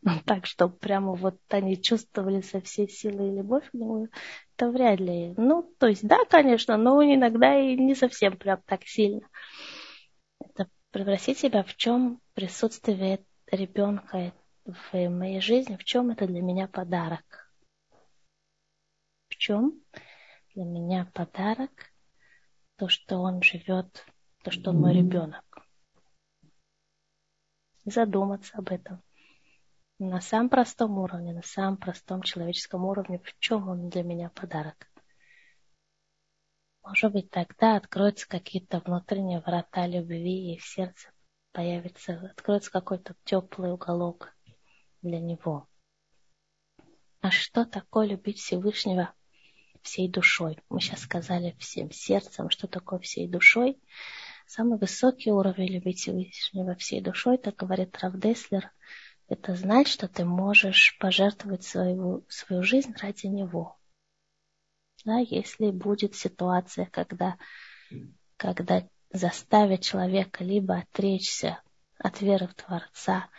[0.01, 3.69] Но так, чтобы прямо вот они чувствовали со всей силой любовь
[4.55, 5.33] это вряд ли.
[5.37, 9.27] Ну, то есть, да, конечно, но иногда и не совсем прям так сильно.
[10.39, 14.33] Это превратить себя в чем присутствие ребенка
[14.65, 17.51] в моей жизни, в чем это для меня подарок.
[19.29, 19.81] В чем
[20.53, 21.91] для меня подарок
[22.77, 24.05] то, что он живет,
[24.43, 25.43] то, что он мой ребенок.
[27.83, 29.04] Задуматься об этом.
[29.97, 34.91] На самом простом уровне, на самом простом человеческом уровне, в чем он для меня подарок.
[36.83, 41.09] Может быть, тогда откроются какие-то внутренние врата любви, и в сердце
[41.53, 44.35] появится, откроется какой-то теплый уголок
[45.01, 45.69] для него.
[47.21, 49.13] А что такое любить Всевышнего
[49.81, 50.59] всей душой?
[50.69, 53.81] Мы сейчас сказали всем сердцем, что такое всей душой.
[54.45, 58.71] Самый высокий уровень любить Всевышнего всей душой, так говорит Равдеслер,
[59.27, 63.77] это знать, что ты можешь пожертвовать свою, свою жизнь ради него.
[65.03, 67.37] Да, если будет ситуация, когда,
[68.37, 71.61] когда заставить человека либо отречься
[71.97, 73.29] от веры в Творца,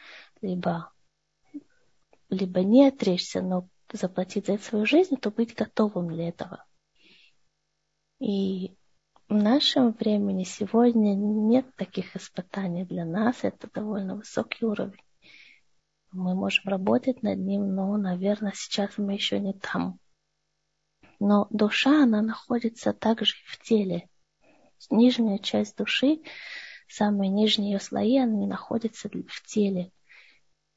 [0.40, 0.92] либо,
[2.30, 6.64] либо не отречься, но заплатить за свою жизнь, то быть готовым для этого.
[8.18, 8.76] И
[9.28, 15.05] в нашем времени сегодня нет таких испытаний для нас, это довольно высокий уровень.
[16.16, 19.98] Мы можем работать над ним, но, наверное, сейчас мы еще не там.
[21.20, 24.08] Но душа, она находится также в теле.
[24.90, 26.22] Нижняя часть души,
[26.88, 29.92] самые нижние ее слои, они находятся в теле.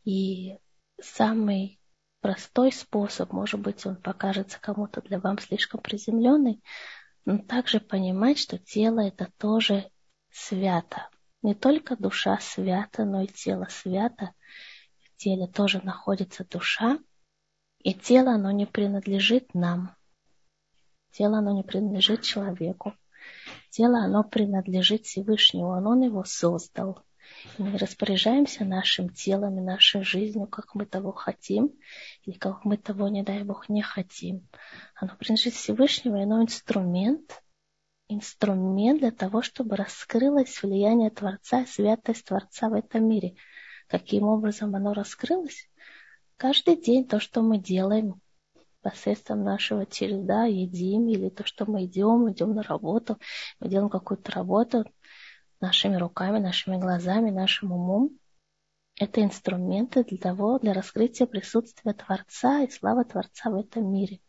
[0.04, 0.58] И
[1.02, 1.80] самый
[2.22, 6.62] простой способ, может быть, он покажется кому-то для вам слишком приземленный,
[7.26, 9.90] но также понимать, что тело это тоже
[10.32, 11.10] свято.
[11.42, 14.34] Не только душа свята, но и тело свято.
[15.20, 16.98] Теле тоже находится душа,
[17.80, 19.94] и тело, оно не принадлежит нам.
[21.12, 22.94] Тело, оно не принадлежит человеку.
[23.70, 27.04] Тело, оно принадлежит Всевышнему, он его создал.
[27.58, 31.74] Мы распоряжаемся нашим телом и нашей жизнью, как мы того хотим,
[32.24, 34.48] или как мы того, не дай Бог, не хотим.
[34.96, 37.44] Оно принадлежит Всевышнему, и оно инструмент,
[38.08, 43.36] инструмент для того, чтобы раскрылось влияние Творца, святость Творца в этом мире.
[43.90, 45.68] Каким образом оно раскрылось?
[46.38, 48.22] Каждый день то, что мы делаем,
[48.82, 53.18] посредством нашего череда, едим, или то, что мы идем, идем на работу,
[53.60, 54.86] мы делаем какую-то работу,
[55.60, 58.12] нашими руками, нашими глазами, нашим умом.
[58.96, 64.20] Это инструменты для того, для раскрытия присутствия Творца и славы Творца в этом мире.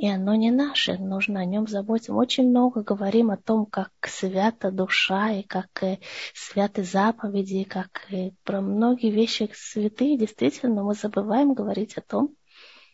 [0.00, 2.14] И оно не наше, нужно о нем заботиться.
[2.14, 5.98] Мы очень много говорим о том, как свята душа, и как э,
[6.32, 10.16] святы заповеди, и как э, про многие вещи святые.
[10.16, 12.34] Действительно, мы забываем говорить о том,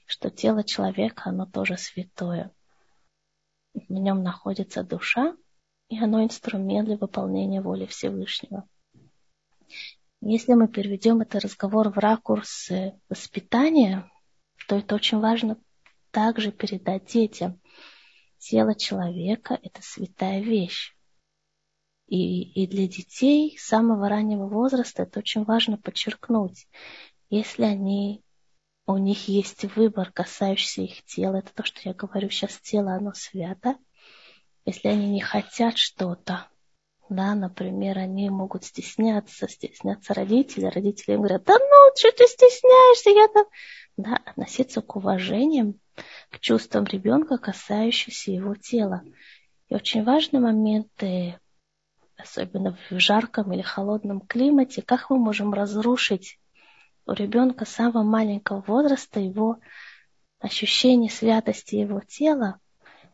[0.04, 2.50] что тело человека, оно тоже святое.
[3.72, 5.36] В нем находится душа,
[5.88, 8.68] и оно инструмент для выполнения воли Всевышнего.
[10.22, 14.10] Если мы переведем этот разговор в ракурс э, воспитания,
[14.66, 15.56] то это очень важно
[16.16, 17.60] также передать детям.
[18.38, 20.96] Тело человека– это святая вещь.
[22.06, 26.68] И, и для детей с самого раннего возраста это очень важно подчеркнуть.
[27.28, 28.24] Если они,
[28.86, 33.12] у них есть выбор, касающийся их тела, это то, что я говорю сейчас, тело, оно
[33.12, 33.76] свято,
[34.64, 36.48] если они не хотят что-то,
[37.10, 43.10] да, например, они могут стесняться, стесняться родителей, родители им говорят, да ну, что ты стесняешься,
[43.10, 43.44] я там...
[43.96, 45.80] Да, относиться к уважением,
[46.30, 49.02] к чувствам ребенка, касающимся его тела.
[49.68, 50.90] И очень важный момент,
[52.16, 56.38] особенно в жарком или холодном климате, как мы можем разрушить
[57.06, 59.58] у ребенка самого маленького возраста его
[60.40, 62.60] ощущение святости его тела,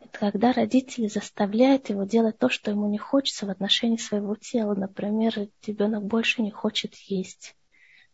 [0.00, 4.74] это когда родители заставляют его делать то, что ему не хочется в отношении своего тела.
[4.74, 7.54] Например, ребенок больше не хочет есть.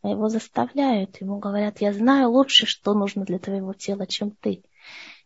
[0.02, 4.62] А его заставляют, ему говорят, я знаю лучше, что нужно для твоего тела, чем ты.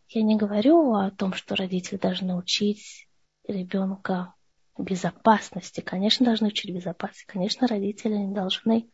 [0.09, 3.07] Я не говорю о том, что родители должны учить
[3.47, 4.33] ребенка
[4.77, 5.81] безопасности.
[5.81, 7.25] Конечно, должны учить безопасности.
[7.27, 8.89] Конечно, родители не должны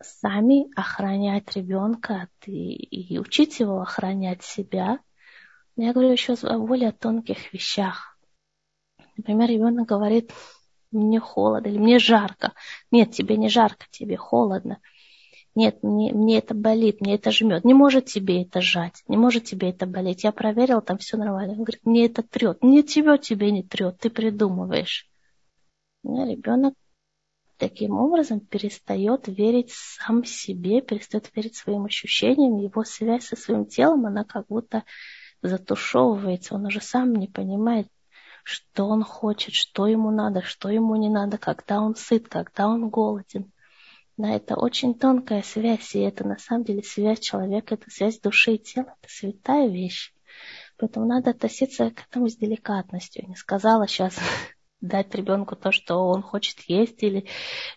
[0.00, 5.00] сами охранять ребенка и, и учить его охранять себя,
[5.76, 8.18] я говорю еще о более тонких вещах.
[9.16, 10.32] Например, ребенок говорит,
[10.90, 12.52] мне холодно или мне жарко.
[12.90, 14.78] Нет, тебе не жарко, тебе холодно.
[15.54, 17.64] Нет, мне, мне это болит, мне это жмет.
[17.64, 20.24] Не может тебе это жать, не может тебе это болеть.
[20.24, 21.52] Я проверил, там все нормально.
[21.52, 22.62] Он говорит, мне это трет.
[22.62, 25.08] Не тебе, тебе не трет, ты придумываешь.
[26.04, 26.74] И ребенок
[27.56, 32.58] таким образом перестает верить сам себе, перестает верить своим ощущениям.
[32.58, 34.84] Его связь со своим телом, она как будто
[35.42, 37.88] затушевывается, он уже сам не понимает,
[38.46, 42.90] что он хочет, что ему надо, что ему не надо, когда он сыт, когда он
[42.90, 43.50] голоден.
[44.16, 48.54] Да, это очень тонкая связь, и это на самом деле связь человека, это связь души
[48.54, 50.14] и тела, это святая вещь.
[50.76, 53.26] Поэтому надо относиться к этому с деликатностью.
[53.26, 54.16] Не сказала сейчас
[54.80, 57.26] дать ребенку то, что он хочет есть, или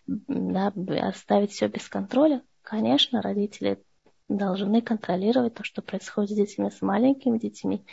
[0.06, 2.44] да, оставить все без контроля.
[2.62, 3.84] Конечно, родители
[4.30, 7.86] должны контролировать то, что происходит с детьми, с маленькими детьми.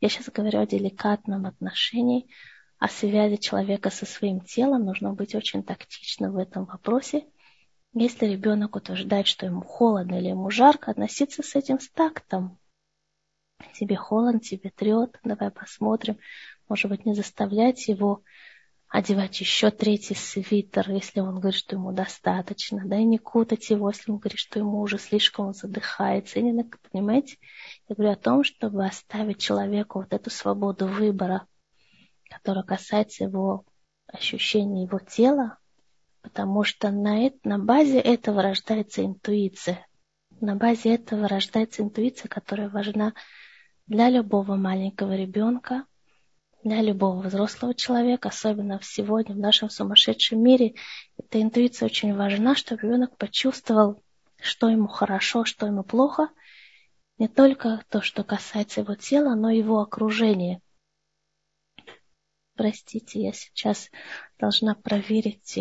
[0.00, 2.28] Я сейчас говорю о деликатном отношении,
[2.78, 4.84] о связи человека со своим телом.
[4.84, 7.24] Нужно быть очень тактичным в этом вопросе.
[7.94, 12.58] Если ребенок утверждает, что ему холодно или ему жарко, относиться с этим с тактом.
[13.74, 16.18] Тебе холодно, тебе трет, давай посмотрим.
[16.68, 18.22] Может быть, не заставлять его
[18.94, 23.90] одевать еще третий свитер, если он говорит, что ему достаточно, да, и не кутать его,
[23.90, 26.38] если он говорит, что ему уже слишком он задыхается.
[26.38, 27.36] И не, понимаете,
[27.88, 31.48] я говорю о том, чтобы оставить человеку вот эту свободу выбора,
[32.30, 33.64] которая касается его
[34.06, 35.58] ощущений его тела,
[36.22, 39.84] потому что на, это, на базе этого рождается интуиция.
[40.40, 43.12] На базе этого рождается интуиция, которая важна
[43.88, 45.84] для любого маленького ребенка,
[46.64, 50.74] для любого взрослого человека, особенно сегодня в нашем сумасшедшем мире.
[51.18, 54.02] Эта интуиция очень важна, чтобы ребенок почувствовал,
[54.40, 56.30] что ему хорошо, что ему плохо.
[57.18, 60.60] Не только то, что касается его тела, но и его окружения.
[62.56, 63.90] Простите, я сейчас
[64.38, 65.58] должна проверить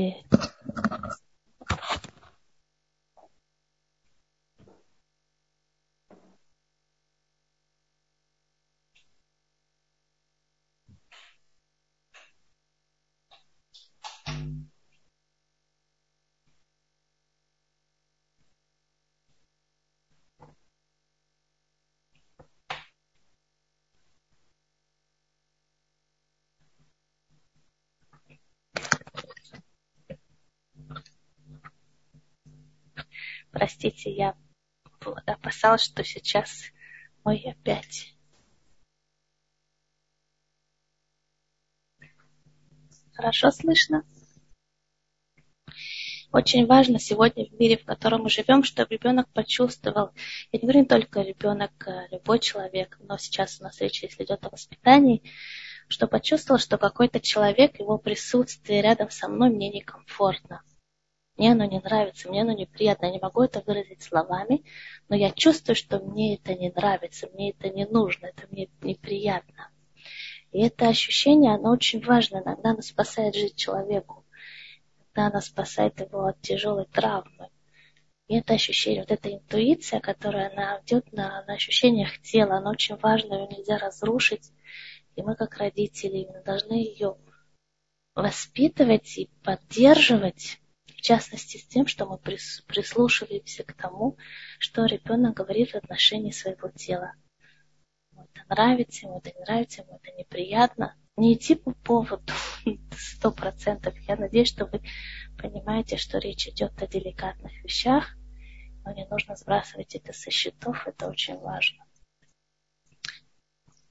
[33.84, 34.34] Простите, я
[35.26, 36.72] опасалась, что сейчас
[37.26, 38.16] мой опять.
[43.14, 44.06] Хорошо слышно?
[46.32, 50.12] Очень важно сегодня в мире, в котором мы живем, чтобы ребенок почувствовал,
[50.54, 54.24] я не говорю не только ребенок, а любой человек, но сейчас у нас речь, если
[54.24, 55.30] идет о воспитании,
[55.90, 60.64] что почувствовал, что какой-то человек, его присутствие рядом со мной мне некомфортно
[61.38, 64.64] мне оно не нравится, мне оно неприятно, я не могу это выразить словами,
[65.10, 69.70] но я чувствую, что мне это не нравится, мне это не нужно, это мне неприятно.
[70.52, 74.26] И это ощущение, оно очень важно, иногда оно спасает жизнь человеку,
[74.98, 77.50] иногда оно спасает его от тяжелой травмы.
[78.28, 82.96] И это ощущение, вот эта интуиция, которая она идет на, на ощущениях тела, она очень
[82.98, 84.52] важна, ее нельзя разрушить.
[85.16, 87.18] И мы, как родители, должны ее
[88.16, 90.60] воспитывать и поддерживать,
[91.04, 94.18] частности с тем, что мы прислушиваемся к тому,
[94.58, 97.14] что ребенок говорит в отношении своего тела.
[98.12, 100.96] Ему это нравится, ему это не нравится, ему это неприятно.
[101.16, 102.34] Не идти по поводу
[102.98, 103.96] сто процентов.
[104.08, 104.82] Я надеюсь, что вы
[105.38, 108.16] понимаете, что речь идет о деликатных вещах,
[108.86, 111.86] но не нужно сбрасывать это со счетов, это очень важно.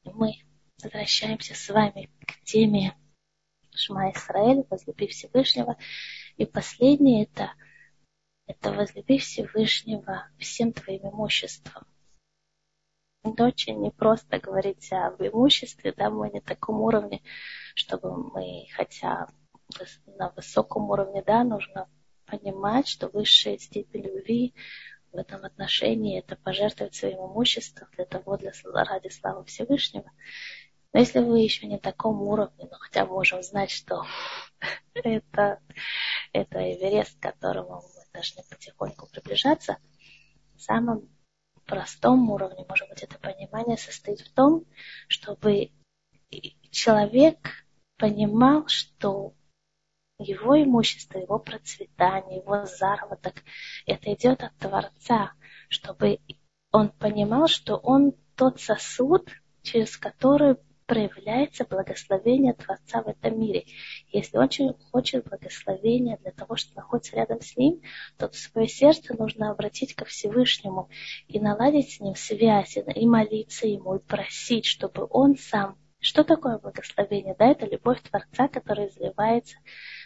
[0.05, 0.35] Мы
[0.83, 2.97] возвращаемся с вами к теме
[3.75, 5.77] Шма Исраэль, возлюби Всевышнего.
[6.37, 7.53] И последнее это,
[8.47, 11.87] это возлюби Всевышнего всем твоим имуществом.
[13.24, 17.22] Это очень непросто говорить об имуществе, да, мы не на таком уровне,
[17.74, 19.28] чтобы мы, хотя
[20.07, 21.89] на высоком уровне, да, нужно
[22.26, 24.55] понимать, что высшая степень любви
[25.12, 30.11] в этом отношении это пожертвовать своим имуществом для того, для, ради славы Всевышнего.
[30.93, 34.05] Но если вы еще не на таком уровне, но хотя бы можем знать, что
[34.95, 35.61] это,
[36.32, 39.78] это Эверест, к которому мы должны потихоньку приближаться,
[40.59, 41.09] самым
[41.64, 44.64] простом уровне, может быть, это понимание состоит в том,
[45.09, 45.70] чтобы
[46.70, 47.66] человек
[47.97, 49.34] понимал, что
[50.18, 53.43] его имущество, его процветание, его заработок,
[53.86, 55.32] это идет от Творца,
[55.68, 56.20] чтобы
[56.70, 59.28] он понимал, что он тот сосуд,
[59.62, 60.57] через который
[60.93, 63.64] проявляется благословение Творца в этом мире.
[64.09, 67.80] Если очень хочет благословения для того, чтобы находиться рядом с ним,
[68.18, 70.90] то свое сердце нужно обратить ко Всевышнему
[71.28, 76.59] и наладить с ним связь, и молиться ему, и просить, чтобы он сам что такое
[76.59, 77.36] благословение?
[77.38, 79.57] Да, это любовь Творца, которая изливается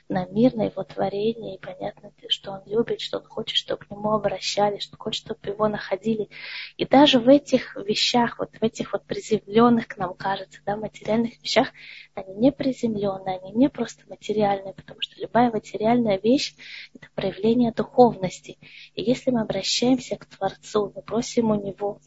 [0.08, 3.90] на мир, на его творение, и понятно, что он любит, что он хочет, чтобы к
[3.90, 6.28] нему обращались, что хочет, чтобы его находили.
[6.76, 11.40] И даже в этих вещах, вот в этих вот приземленных, к нам кажется, да, материальных
[11.42, 11.68] вещах,
[12.14, 16.54] они не приземленные, они не просто материальные, потому что любая материальная вещь–
[16.94, 18.58] это проявление духовности.
[18.94, 22.00] И если мы обращаемся к Творцу, мы просим у Него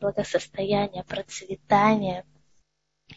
[0.00, 2.24] благосостояния, процветания–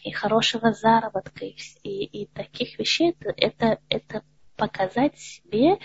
[0.02, 4.24] и хорошего заработка, и, и, и таких вещей, это, это, это
[4.56, 5.78] показать себе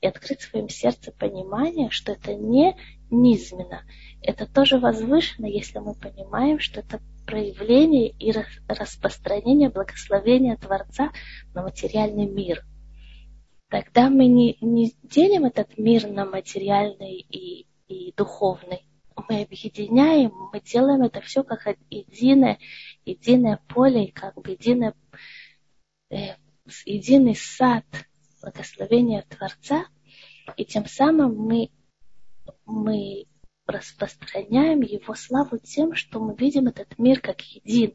[0.00, 2.76] и открыть в своем сердце понимание, что это не
[3.10, 3.82] низменно.
[4.22, 8.32] Это тоже возвышено, если мы понимаем, что это проявление и
[8.68, 11.10] распространение благословения Творца
[11.54, 12.64] на материальный мир.
[13.68, 18.86] Тогда мы не, не делим этот мир на материальный и, и духовный.
[19.28, 22.58] Мы объединяем, мы делаем это все как единое,
[23.04, 24.94] единое поле, как бы единое,
[26.10, 26.36] э,
[26.86, 27.84] единый сад
[28.40, 29.86] благословения Творца,
[30.56, 31.70] и тем самым мы,
[32.66, 33.26] мы
[33.66, 37.94] распространяем Его славу тем, что мы видим этот мир как един.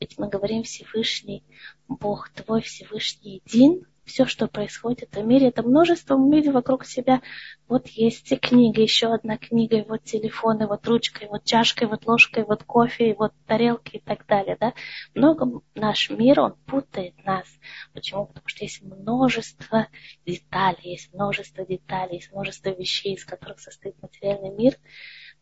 [0.00, 1.44] Ведь мы говорим Всевышний,
[1.88, 7.22] Бог твой Всевышний един, все, что происходит в мире, это множество мы видим вокруг себя.
[7.68, 11.44] Вот есть и книга, еще одна книга, и вот телефон, и вот ручка, и вот
[11.44, 14.56] чашка, и вот ложка, и вот кофе, и вот тарелки и так далее.
[14.58, 14.72] Да?
[15.14, 17.46] Много наш мир, он путает нас.
[17.92, 18.26] Почему?
[18.26, 19.86] Потому что есть множество
[20.26, 24.74] деталей, есть множество деталей, есть множество вещей, из которых состоит материальный мир.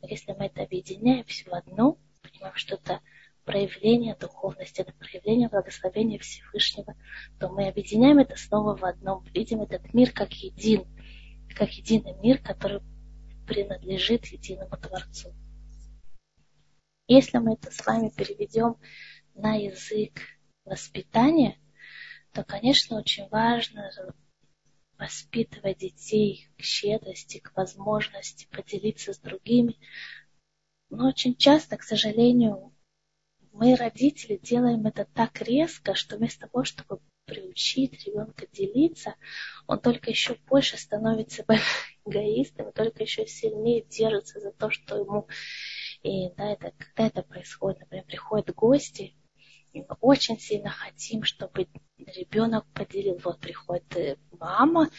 [0.02, 3.00] Но если мы это объединяем все в одну, понимаем, что это
[3.46, 6.94] проявление духовности, это проявление благословения Всевышнего,
[7.38, 10.84] то мы объединяем это снова в одном, видим этот мир как един,
[11.56, 12.82] как единый мир, который
[13.46, 15.32] принадлежит единому Творцу.
[17.06, 18.76] Если мы это с вами переведем
[19.34, 20.20] на язык
[20.64, 21.56] воспитания,
[22.32, 23.92] то, конечно, очень важно
[24.98, 29.78] воспитывать детей к щедрости, к возможности поделиться с другими.
[30.90, 32.75] Но очень часто, к сожалению,
[33.56, 39.14] мы, родители, делаем это так резко, что вместо того, чтобы приучить ребенка делиться,
[39.66, 41.44] он только еще больше становится
[42.04, 45.26] эгоистом, только еще сильнее держится за то, что ему...
[46.02, 49.16] И да, это, когда это происходит, например, приходят гости,
[49.72, 53.18] и мы очень сильно хотим, чтобы ребенок поделил.
[53.24, 54.90] Вот приходит э, мама,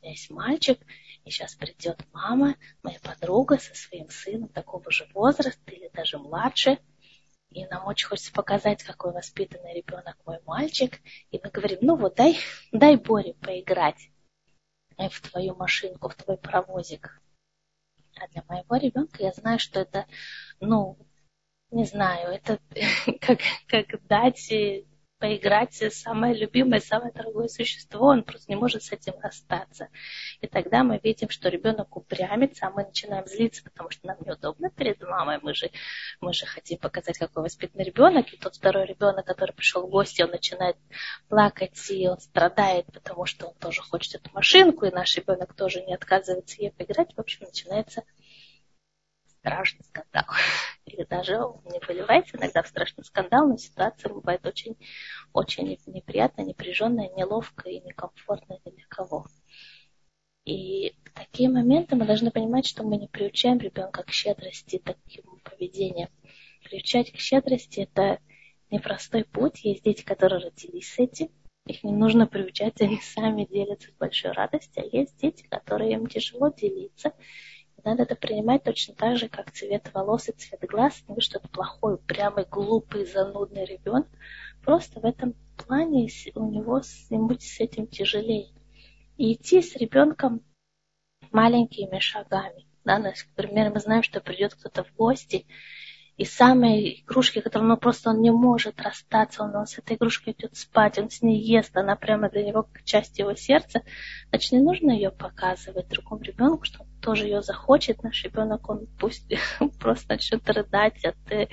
[0.00, 0.78] есть мальчик,
[1.24, 2.54] и сейчас придет мама,
[2.84, 6.78] моя подруга со своим сыном такого же возраста или даже младше–
[7.56, 11.00] и нам очень хочется показать, какой воспитанный ребенок мой мальчик.
[11.30, 12.38] И мы говорим, ну вот дай,
[12.72, 14.10] дай Боре поиграть
[14.98, 17.22] в твою машинку, в твой паровозик.
[18.20, 20.06] А для моего ребенка я знаю, что это,
[20.60, 20.98] ну,
[21.70, 22.58] не знаю, это
[23.20, 23.38] как,
[23.68, 24.52] как дать
[25.18, 29.88] поиграть самое любимое, самое дорогое существо, он просто не может с этим расстаться.
[30.40, 34.70] И тогда мы видим, что ребенок упрямится, а мы начинаем злиться, потому что нам неудобно
[34.70, 35.38] перед мамой.
[35.42, 35.70] Мы же,
[36.20, 38.32] мы же хотим показать, какой воспитанный ребенок.
[38.32, 40.76] И тот второй ребенок, который пришел в гости, он начинает
[41.28, 45.82] плакать, и он страдает, потому что он тоже хочет эту машинку, и наш ребенок тоже
[45.82, 47.14] не отказывается ей поиграть.
[47.14, 48.02] В общем, начинается
[49.46, 50.24] страшный скандал.
[50.86, 51.34] Или даже
[51.70, 54.76] не выливается иногда в страшный скандал, но ситуация бывает очень,
[55.32, 59.26] очень неприятная, напряженная, неловкая и некомфортная для кого.
[60.44, 65.24] И в такие моменты мы должны понимать, что мы не приучаем ребенка к щедрости таким
[65.42, 66.08] поведением.
[66.62, 68.20] Приучать к щедрости– это
[68.70, 69.64] непростой путь.
[69.64, 71.28] Есть дети, которые родились с этим.
[71.66, 74.84] Их не нужно приучать, они сами делятся с большой радостью.
[74.84, 77.12] А есть дети, которые им тяжело делиться
[77.86, 81.04] надо это принимать точно так же, как цвет волос и цвет глаз.
[81.08, 84.08] Не что-то плохой, упрямый, глупый, занудный ребенок.
[84.64, 88.48] Просто в этом плане у него ему с этим тяжелее.
[89.16, 90.42] И идти с ребенком
[91.30, 92.66] маленькими шагами.
[92.84, 95.46] Да, например, мы знаем, что придет кто-то в гости,
[96.16, 100.32] и самые игрушки, которые ну, просто он не может расстаться, он, он с этой игрушкой
[100.32, 103.82] идет спать, он с ней ест, она прямо для него часть его сердца,
[104.30, 108.02] значит, не нужно ее показывать другому ребенку, что он тоже ее захочет.
[108.02, 109.30] Наш ребенок, он пусть
[109.78, 111.48] просто начнет рыдать от э,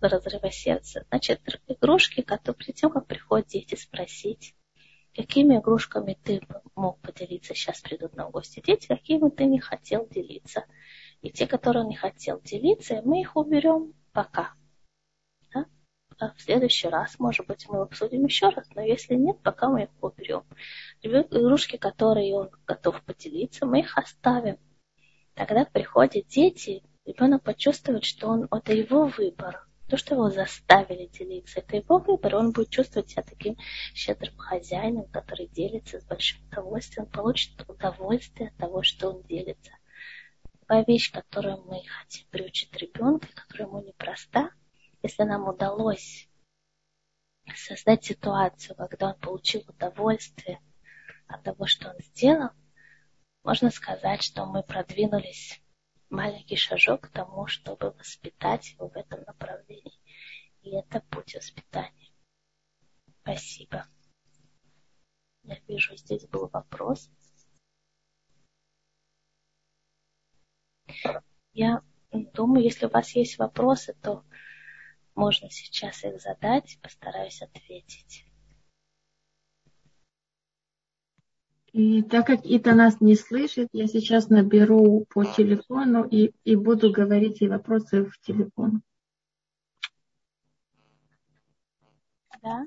[0.00, 1.04] разрыва сердца.
[1.08, 4.54] Значит, игрушки, которые перед тем, как приходят дети спросить,
[5.16, 6.42] какими игрушками ты
[6.76, 10.64] мог поделиться, сейчас придут на гости дети, какими ты не хотел делиться.
[11.22, 14.54] И те, которые он не хотел делиться, мы их уберем пока.
[15.52, 15.66] Да?
[16.18, 19.84] А в следующий раз, может быть, мы обсудим еще раз, но если нет, пока мы
[19.84, 20.44] их уберем.
[21.02, 24.58] Игрушки, которые он готов поделиться, мы их оставим.
[25.34, 29.66] Тогда приходят дети, ребенок почувствует, что он, это его выбор.
[29.88, 32.36] То, что его заставили делиться, это его выбор.
[32.36, 33.56] Он будет чувствовать себя таким
[33.94, 37.06] щедрым хозяином, который делится с большим удовольствием.
[37.06, 39.70] Получит удовольствие от того, что он делится
[40.66, 44.50] такая вещь, которую мы хотим приучить ребенка, которая ему непроста,
[45.02, 46.28] если нам удалось
[47.54, 50.60] создать ситуацию, когда он получил удовольствие
[51.28, 52.50] от того, что он сделал,
[53.44, 55.62] можно сказать, что мы продвинулись
[56.10, 60.00] маленький шажок к тому, чтобы воспитать его в этом направлении.
[60.62, 62.10] И это путь воспитания.
[63.22, 63.86] Спасибо.
[65.44, 67.08] Я вижу, здесь был вопрос.
[71.52, 74.22] Я думаю, если у вас есть вопросы, то
[75.14, 78.26] можно сейчас их задать, постараюсь ответить.
[81.72, 86.90] И так как Ита нас не слышит, я сейчас наберу по телефону и, и буду
[86.90, 88.82] говорить ей вопросы в телефон.
[92.42, 92.64] Да?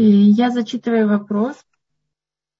[0.00, 1.56] Я зачитываю вопрос.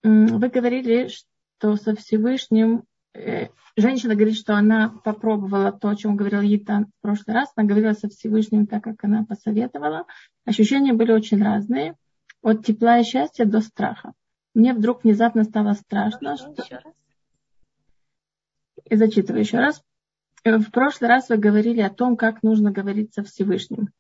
[0.03, 2.85] Вы говорили, что со Всевышним
[3.15, 7.51] э, женщина говорит, что она попробовала то, о чем говорил Ита в прошлый раз.
[7.57, 10.07] Она говорила со Всевышним так, как она посоветовала.
[10.45, 11.97] Ощущения были очень разные.
[12.43, 14.13] От тепла и счастья до страха.
[14.55, 16.37] Мне вдруг внезапно стало страшно.
[16.37, 16.51] Что...
[16.63, 16.95] Еще раз.
[18.85, 19.83] И зачитываю еще раз.
[20.45, 23.91] В прошлый раз вы говорили о том, как нужно говорить со Всевышним.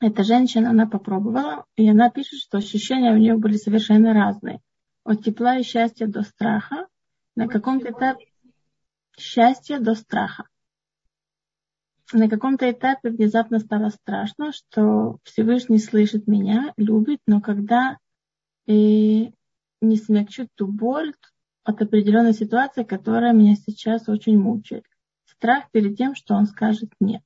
[0.00, 4.60] Эта женщина, она попробовала, и она пишет, что ощущения у нее были совершенно разные.
[5.04, 6.86] От тепла и счастья до страха.
[7.34, 8.26] На каком-то этапе
[9.18, 10.44] счастья до страха.
[12.12, 17.98] На каком-то этапе внезапно стало страшно, что Всевышний слышит меня, любит, но когда
[18.66, 19.32] и
[19.80, 21.14] не смягчу ту боль
[21.64, 24.84] от определенной ситуации, которая меня сейчас очень мучает.
[25.24, 27.22] Страх перед тем, что он скажет нет.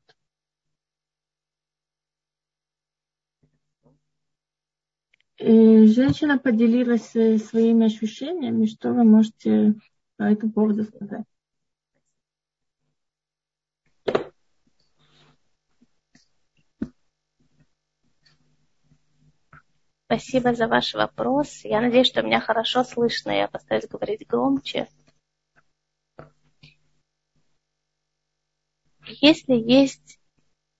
[5.40, 8.66] Женщина поделилась э, своими ощущениями.
[8.66, 9.74] Что вы можете
[10.16, 11.24] по этому поводу сказать?
[20.04, 21.64] Спасибо за ваш вопрос.
[21.64, 23.30] Я надеюсь, что меня хорошо слышно.
[23.30, 24.88] Я постараюсь говорить громче.
[29.06, 30.18] Если есть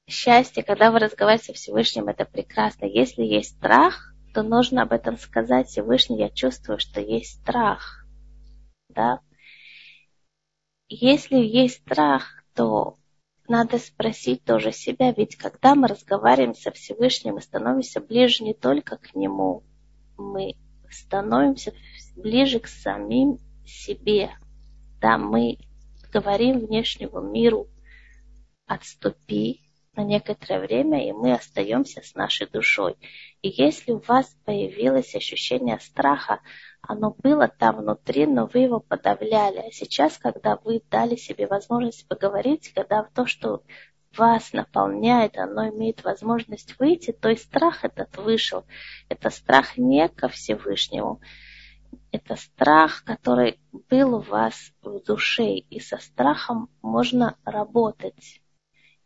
[0.09, 2.87] счастье, когда вы разговариваете со Всевышним, это прекрасно.
[2.87, 6.19] Если есть страх, то нужно об этом сказать Всевышний.
[6.19, 8.05] Я чувствую, что есть страх.
[8.89, 9.21] Да?
[10.89, 12.97] Если есть страх, то
[13.49, 18.97] надо спросить тоже себя, ведь когда мы разговариваем со Всевышним, мы становимся ближе не только
[18.97, 19.65] к Нему,
[20.17, 20.55] мы
[20.89, 21.73] становимся
[22.17, 24.31] ближе к самим себе.
[25.01, 25.59] Да, мы
[26.13, 27.69] говорим внешнему миру,
[28.67, 32.97] отступи на некоторое время, и мы остаемся с нашей душой.
[33.43, 36.41] И если у вас появилось ощущение страха,
[36.81, 39.59] оно было там внутри, но вы его подавляли.
[39.59, 43.63] А сейчас, когда вы дали себе возможность поговорить, когда то, что
[44.17, 48.65] вас наполняет, оно имеет возможность выйти, то и страх этот вышел.
[49.09, 51.21] Это страх не ко Всевышнему.
[52.13, 55.55] Это страх, который был у вас в душе.
[55.55, 58.41] И со страхом можно работать.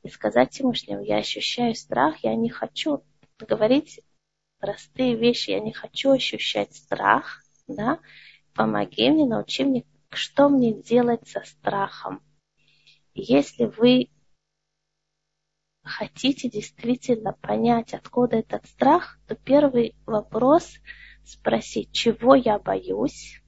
[0.04, 3.02] И сказать Всевышнему, я ощущаю страх, я не хочу
[3.38, 4.00] говорить
[4.60, 7.98] простые вещи, я не хочу ощущать страх, да,
[8.52, 12.22] помоги мне, научи мне, что мне делать со страхом.
[13.14, 14.10] если вы
[15.82, 20.74] хотите действительно понять, откуда этот страх, то первый вопрос
[21.24, 23.42] спросить, чего я боюсь.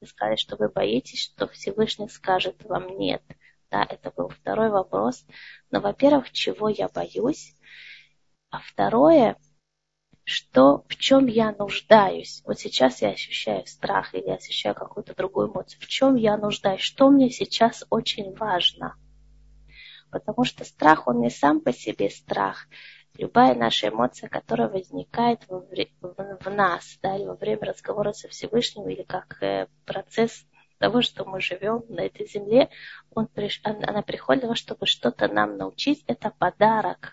[0.00, 3.22] Вы сказали, что вы боитесь, что Всевышний скажет вам нет.
[3.70, 5.24] Да, это был второй вопрос.
[5.70, 7.54] Но, во-первых, чего я боюсь?
[8.50, 9.36] А второе,
[10.24, 12.42] что, в чем я нуждаюсь.
[12.44, 15.80] Вот сейчас я ощущаю страх или ощущаю какую-то другую эмоцию.
[15.80, 18.96] В чем я нуждаюсь, что мне сейчас очень важно.
[20.10, 22.66] Потому что страх, он не сам по себе страх.
[23.18, 25.64] Любая наша эмоция, которая возникает в,
[26.00, 30.44] в, в нас, да, или во время разговора со Всевышним, или как э, процесс
[30.78, 32.70] того, что мы живем на этой земле,
[33.14, 33.28] он,
[33.64, 36.04] она того, чтобы что-то нам научить.
[36.06, 37.12] Это подарок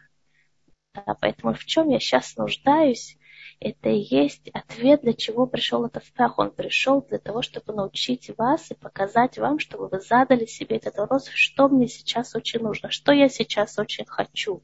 [0.94, 3.18] да, поэтому в чем я сейчас нуждаюсь,
[3.60, 6.38] это и есть ответ, для чего пришел этот страх.
[6.38, 10.98] Он пришел для того, чтобы научить вас и показать вам, чтобы вы задали себе этот
[10.98, 14.64] вопрос, что мне сейчас очень нужно, что я сейчас очень хочу.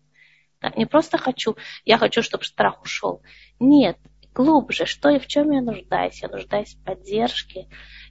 [0.61, 3.23] Да, не просто хочу, я хочу, чтобы страх ушел.
[3.59, 3.97] Нет,
[4.33, 6.21] глубже, что и в чем я нуждаюсь.
[6.21, 7.67] Я нуждаюсь в поддержке,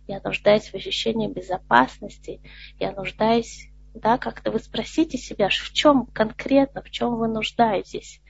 [0.09, 2.41] я нуждаюсь в ощущении безопасности,
[2.81, 8.21] я нуждаюсь да, как-то вы спросите себя, в чем конкретно, в чем вы нуждаетесь,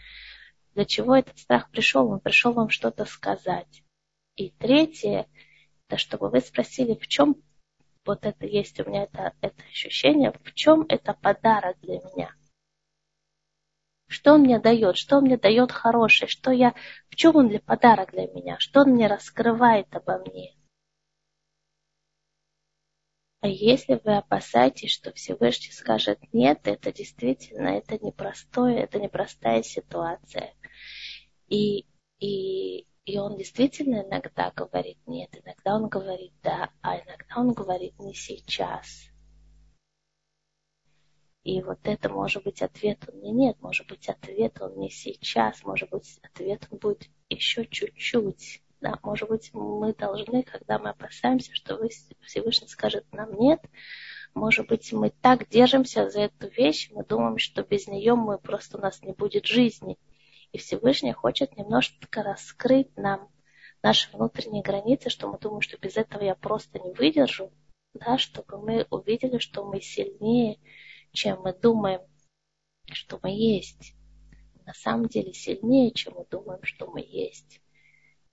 [0.74, 3.83] для чего этот страх пришел, он пришел вам что-то сказать.
[4.37, 5.26] И третье,
[5.89, 7.37] это чтобы вы спросили, в чем
[8.05, 12.35] вот это есть у меня это, это ощущение, в чем это подарок для меня.
[14.07, 16.74] Что он мне дает, что он мне дает хорошее, что я,
[17.11, 20.55] в чем он для подарок для меня, что он мне раскрывает обо мне.
[23.41, 30.55] А если вы опасаетесь, что Всевышний скажет нет, это действительно, это непростое, это непростая ситуация.
[31.47, 31.86] И,
[32.18, 37.97] и, и он действительно иногда говорит нет, иногда он говорит да, а иногда он говорит
[38.01, 39.09] не сейчас.
[41.45, 45.62] И вот это может быть ответ он не нет, может быть ответ он не сейчас,
[45.62, 48.62] может быть ответ он будет еще чуть-чуть.
[48.81, 51.81] Да, может быть, мы должны, когда мы опасаемся, что
[52.22, 53.61] Всевышний скажет нам нет,
[54.35, 58.79] может быть, мы так держимся за эту вещь, мы думаем, что без нее мы просто
[58.79, 59.99] у нас не будет жизни.
[60.53, 63.29] И Всевышний хочет немножко раскрыть нам
[63.83, 67.53] наши внутренние границы, что мы думаем, что без этого я просто не выдержу,
[67.95, 70.59] да, чтобы мы увидели, что мы сильнее,
[71.12, 72.01] чем мы думаем,
[72.93, 73.95] что мы есть.
[74.64, 77.61] На самом деле сильнее, чем мы думаем, что мы есть.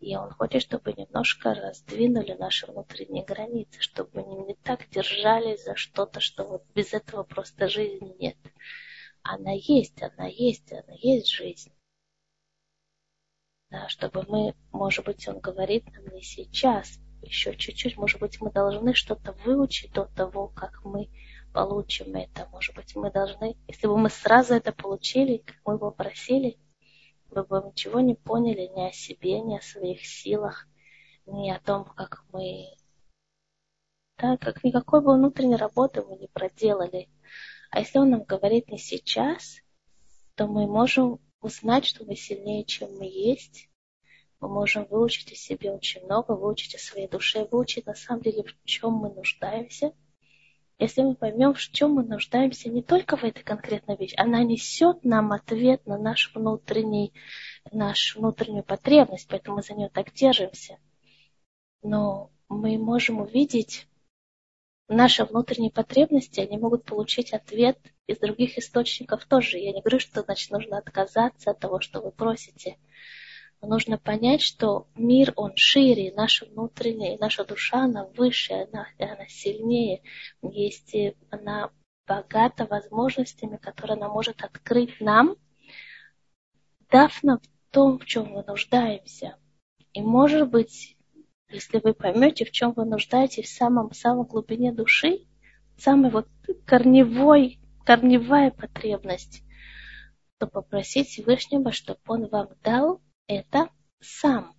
[0.06, 5.76] И он хочет, чтобы немножко раздвинули наши внутренние границы, чтобы они не так держались за
[5.76, 8.38] что-то, что вот без этого просто жизни нет.
[9.24, 11.72] Она есть, она есть, она есть жизнь.
[13.72, 18.52] Да, чтобы мы, может быть, он говорит нам не сейчас, еще чуть-чуть, может быть, мы
[18.52, 21.10] должны что-то выучить до того, как мы
[21.52, 22.48] получим это.
[22.52, 26.60] Может быть, мы должны, если бы мы сразу это получили, как мы бы просили,
[27.36, 30.68] мы бы ничего не поняли ни о себе, ни о своих силах,
[31.26, 32.68] ни о том, как мы...
[34.18, 37.10] Да, как никакой бы внутренней работы мы не проделали.
[37.70, 39.58] А если он нам говорит не сейчас,
[40.36, 43.70] то мы можем узнать, что мы сильнее, чем мы есть.
[44.40, 48.44] Мы можем выучить о себе очень много, выучить о своей душе, выучить на самом деле,
[48.44, 49.94] в чем мы нуждаемся–
[50.78, 55.04] если мы поймем, в чем мы нуждаемся не только в этой конкретной вещи, она несет
[55.04, 57.14] нам ответ на наш внутренний,
[57.72, 60.78] нашу внутреннюю потребность, поэтому мы за нее так держимся.
[61.82, 63.88] Но мы можем увидеть
[64.88, 69.58] наши внутренние потребности, они могут получить ответ из других источников тоже.
[69.58, 72.78] Я не говорю, что значит нужно отказаться от того, что вы просите
[73.66, 80.02] нужно понять, что мир, он шире, наша внутренняя, наша душа, она выше, она, она сильнее.
[80.42, 80.96] Есть,
[81.30, 81.72] она
[82.08, 85.36] богата возможностями, которые она может открыть нам,
[86.90, 89.38] дав нам в том, в чем мы нуждаемся.
[89.94, 90.98] И может быть,
[91.50, 95.26] если вы поймете, в чем вы нуждаетесь в самом, самом глубине души,
[95.78, 96.28] самой вот
[96.66, 99.44] корневой, корневая потребность,
[100.38, 103.70] то попросить Всевышнего, чтобы Он вам дал это
[104.02, 104.54] сам.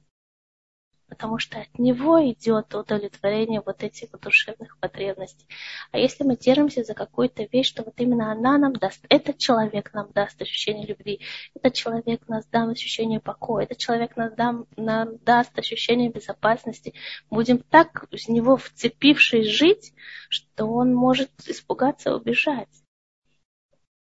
[1.08, 5.46] Потому что от него идет удовлетворение вот этих душевных потребностей.
[5.92, 9.94] А если мы держимся за какую-то вещь, что вот именно она нам даст, этот человек
[9.94, 11.20] нам даст ощущение любви,
[11.54, 16.92] этот человек нас даст ощущение покоя, этот человек нас дам, нам даст ощущение безопасности,
[17.30, 19.94] будем так с него вцепившись жить,
[20.28, 22.68] что он может испугаться и убежать.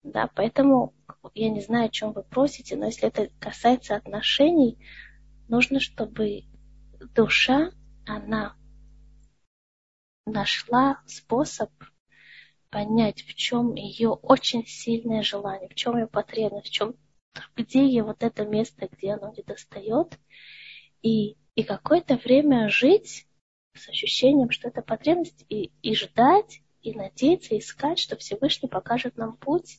[0.04, 0.94] Да, поэтому
[1.36, 4.78] я не знаю, о чем вы просите, но если это касается отношений,
[5.48, 6.46] нужно, чтобы
[7.14, 7.72] душа,
[8.06, 8.56] она
[10.26, 11.72] нашла способ
[12.70, 16.96] понять, в чем ее очень сильное желание, в чем ее потребность, в чем,
[17.56, 20.18] где ей вот это место, где оно не достает,
[21.02, 23.28] и, и какое-то время жить
[23.76, 29.38] с ощущением, что это потребность, и, и ждать, и надеяться, искать, что Всевышний покажет нам
[29.38, 29.78] путь,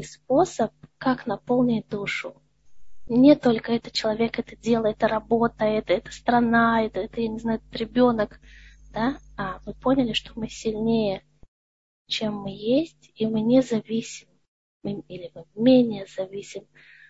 [0.00, 2.34] и способ, как наполнить душу.
[3.06, 7.38] Не только это человек, это дело, это работа, это, это страна, это, это, я не
[7.38, 8.40] знаю, этот ребенок,
[8.92, 11.24] да, а мы поняли, что мы сильнее,
[12.06, 14.28] чем мы есть, и мы не зависим,
[14.82, 16.66] мы, или мы менее зависим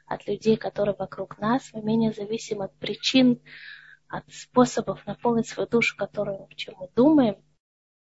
[0.06, 3.40] от людей, которые вокруг нас, мы менее зависим от причин,
[4.08, 7.36] от способов наполнить свою душу, которую, чем мы думаем,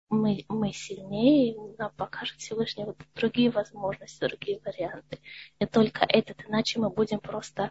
[0.08, 5.20] мы, мы сильнее, нам покажет Всевышний вот другие возможности, другие варианты.
[5.60, 7.70] Не только этот, иначе мы будем просто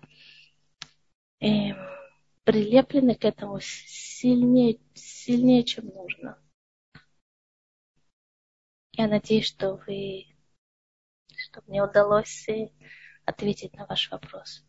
[1.40, 1.72] э,
[2.44, 6.38] прилеплены к этому сильнее, сильнее, чем нужно.
[8.92, 10.26] Я надеюсь, что вы,
[11.36, 12.70] что мне удалось э,
[13.26, 14.66] ответить на ваш вопрос.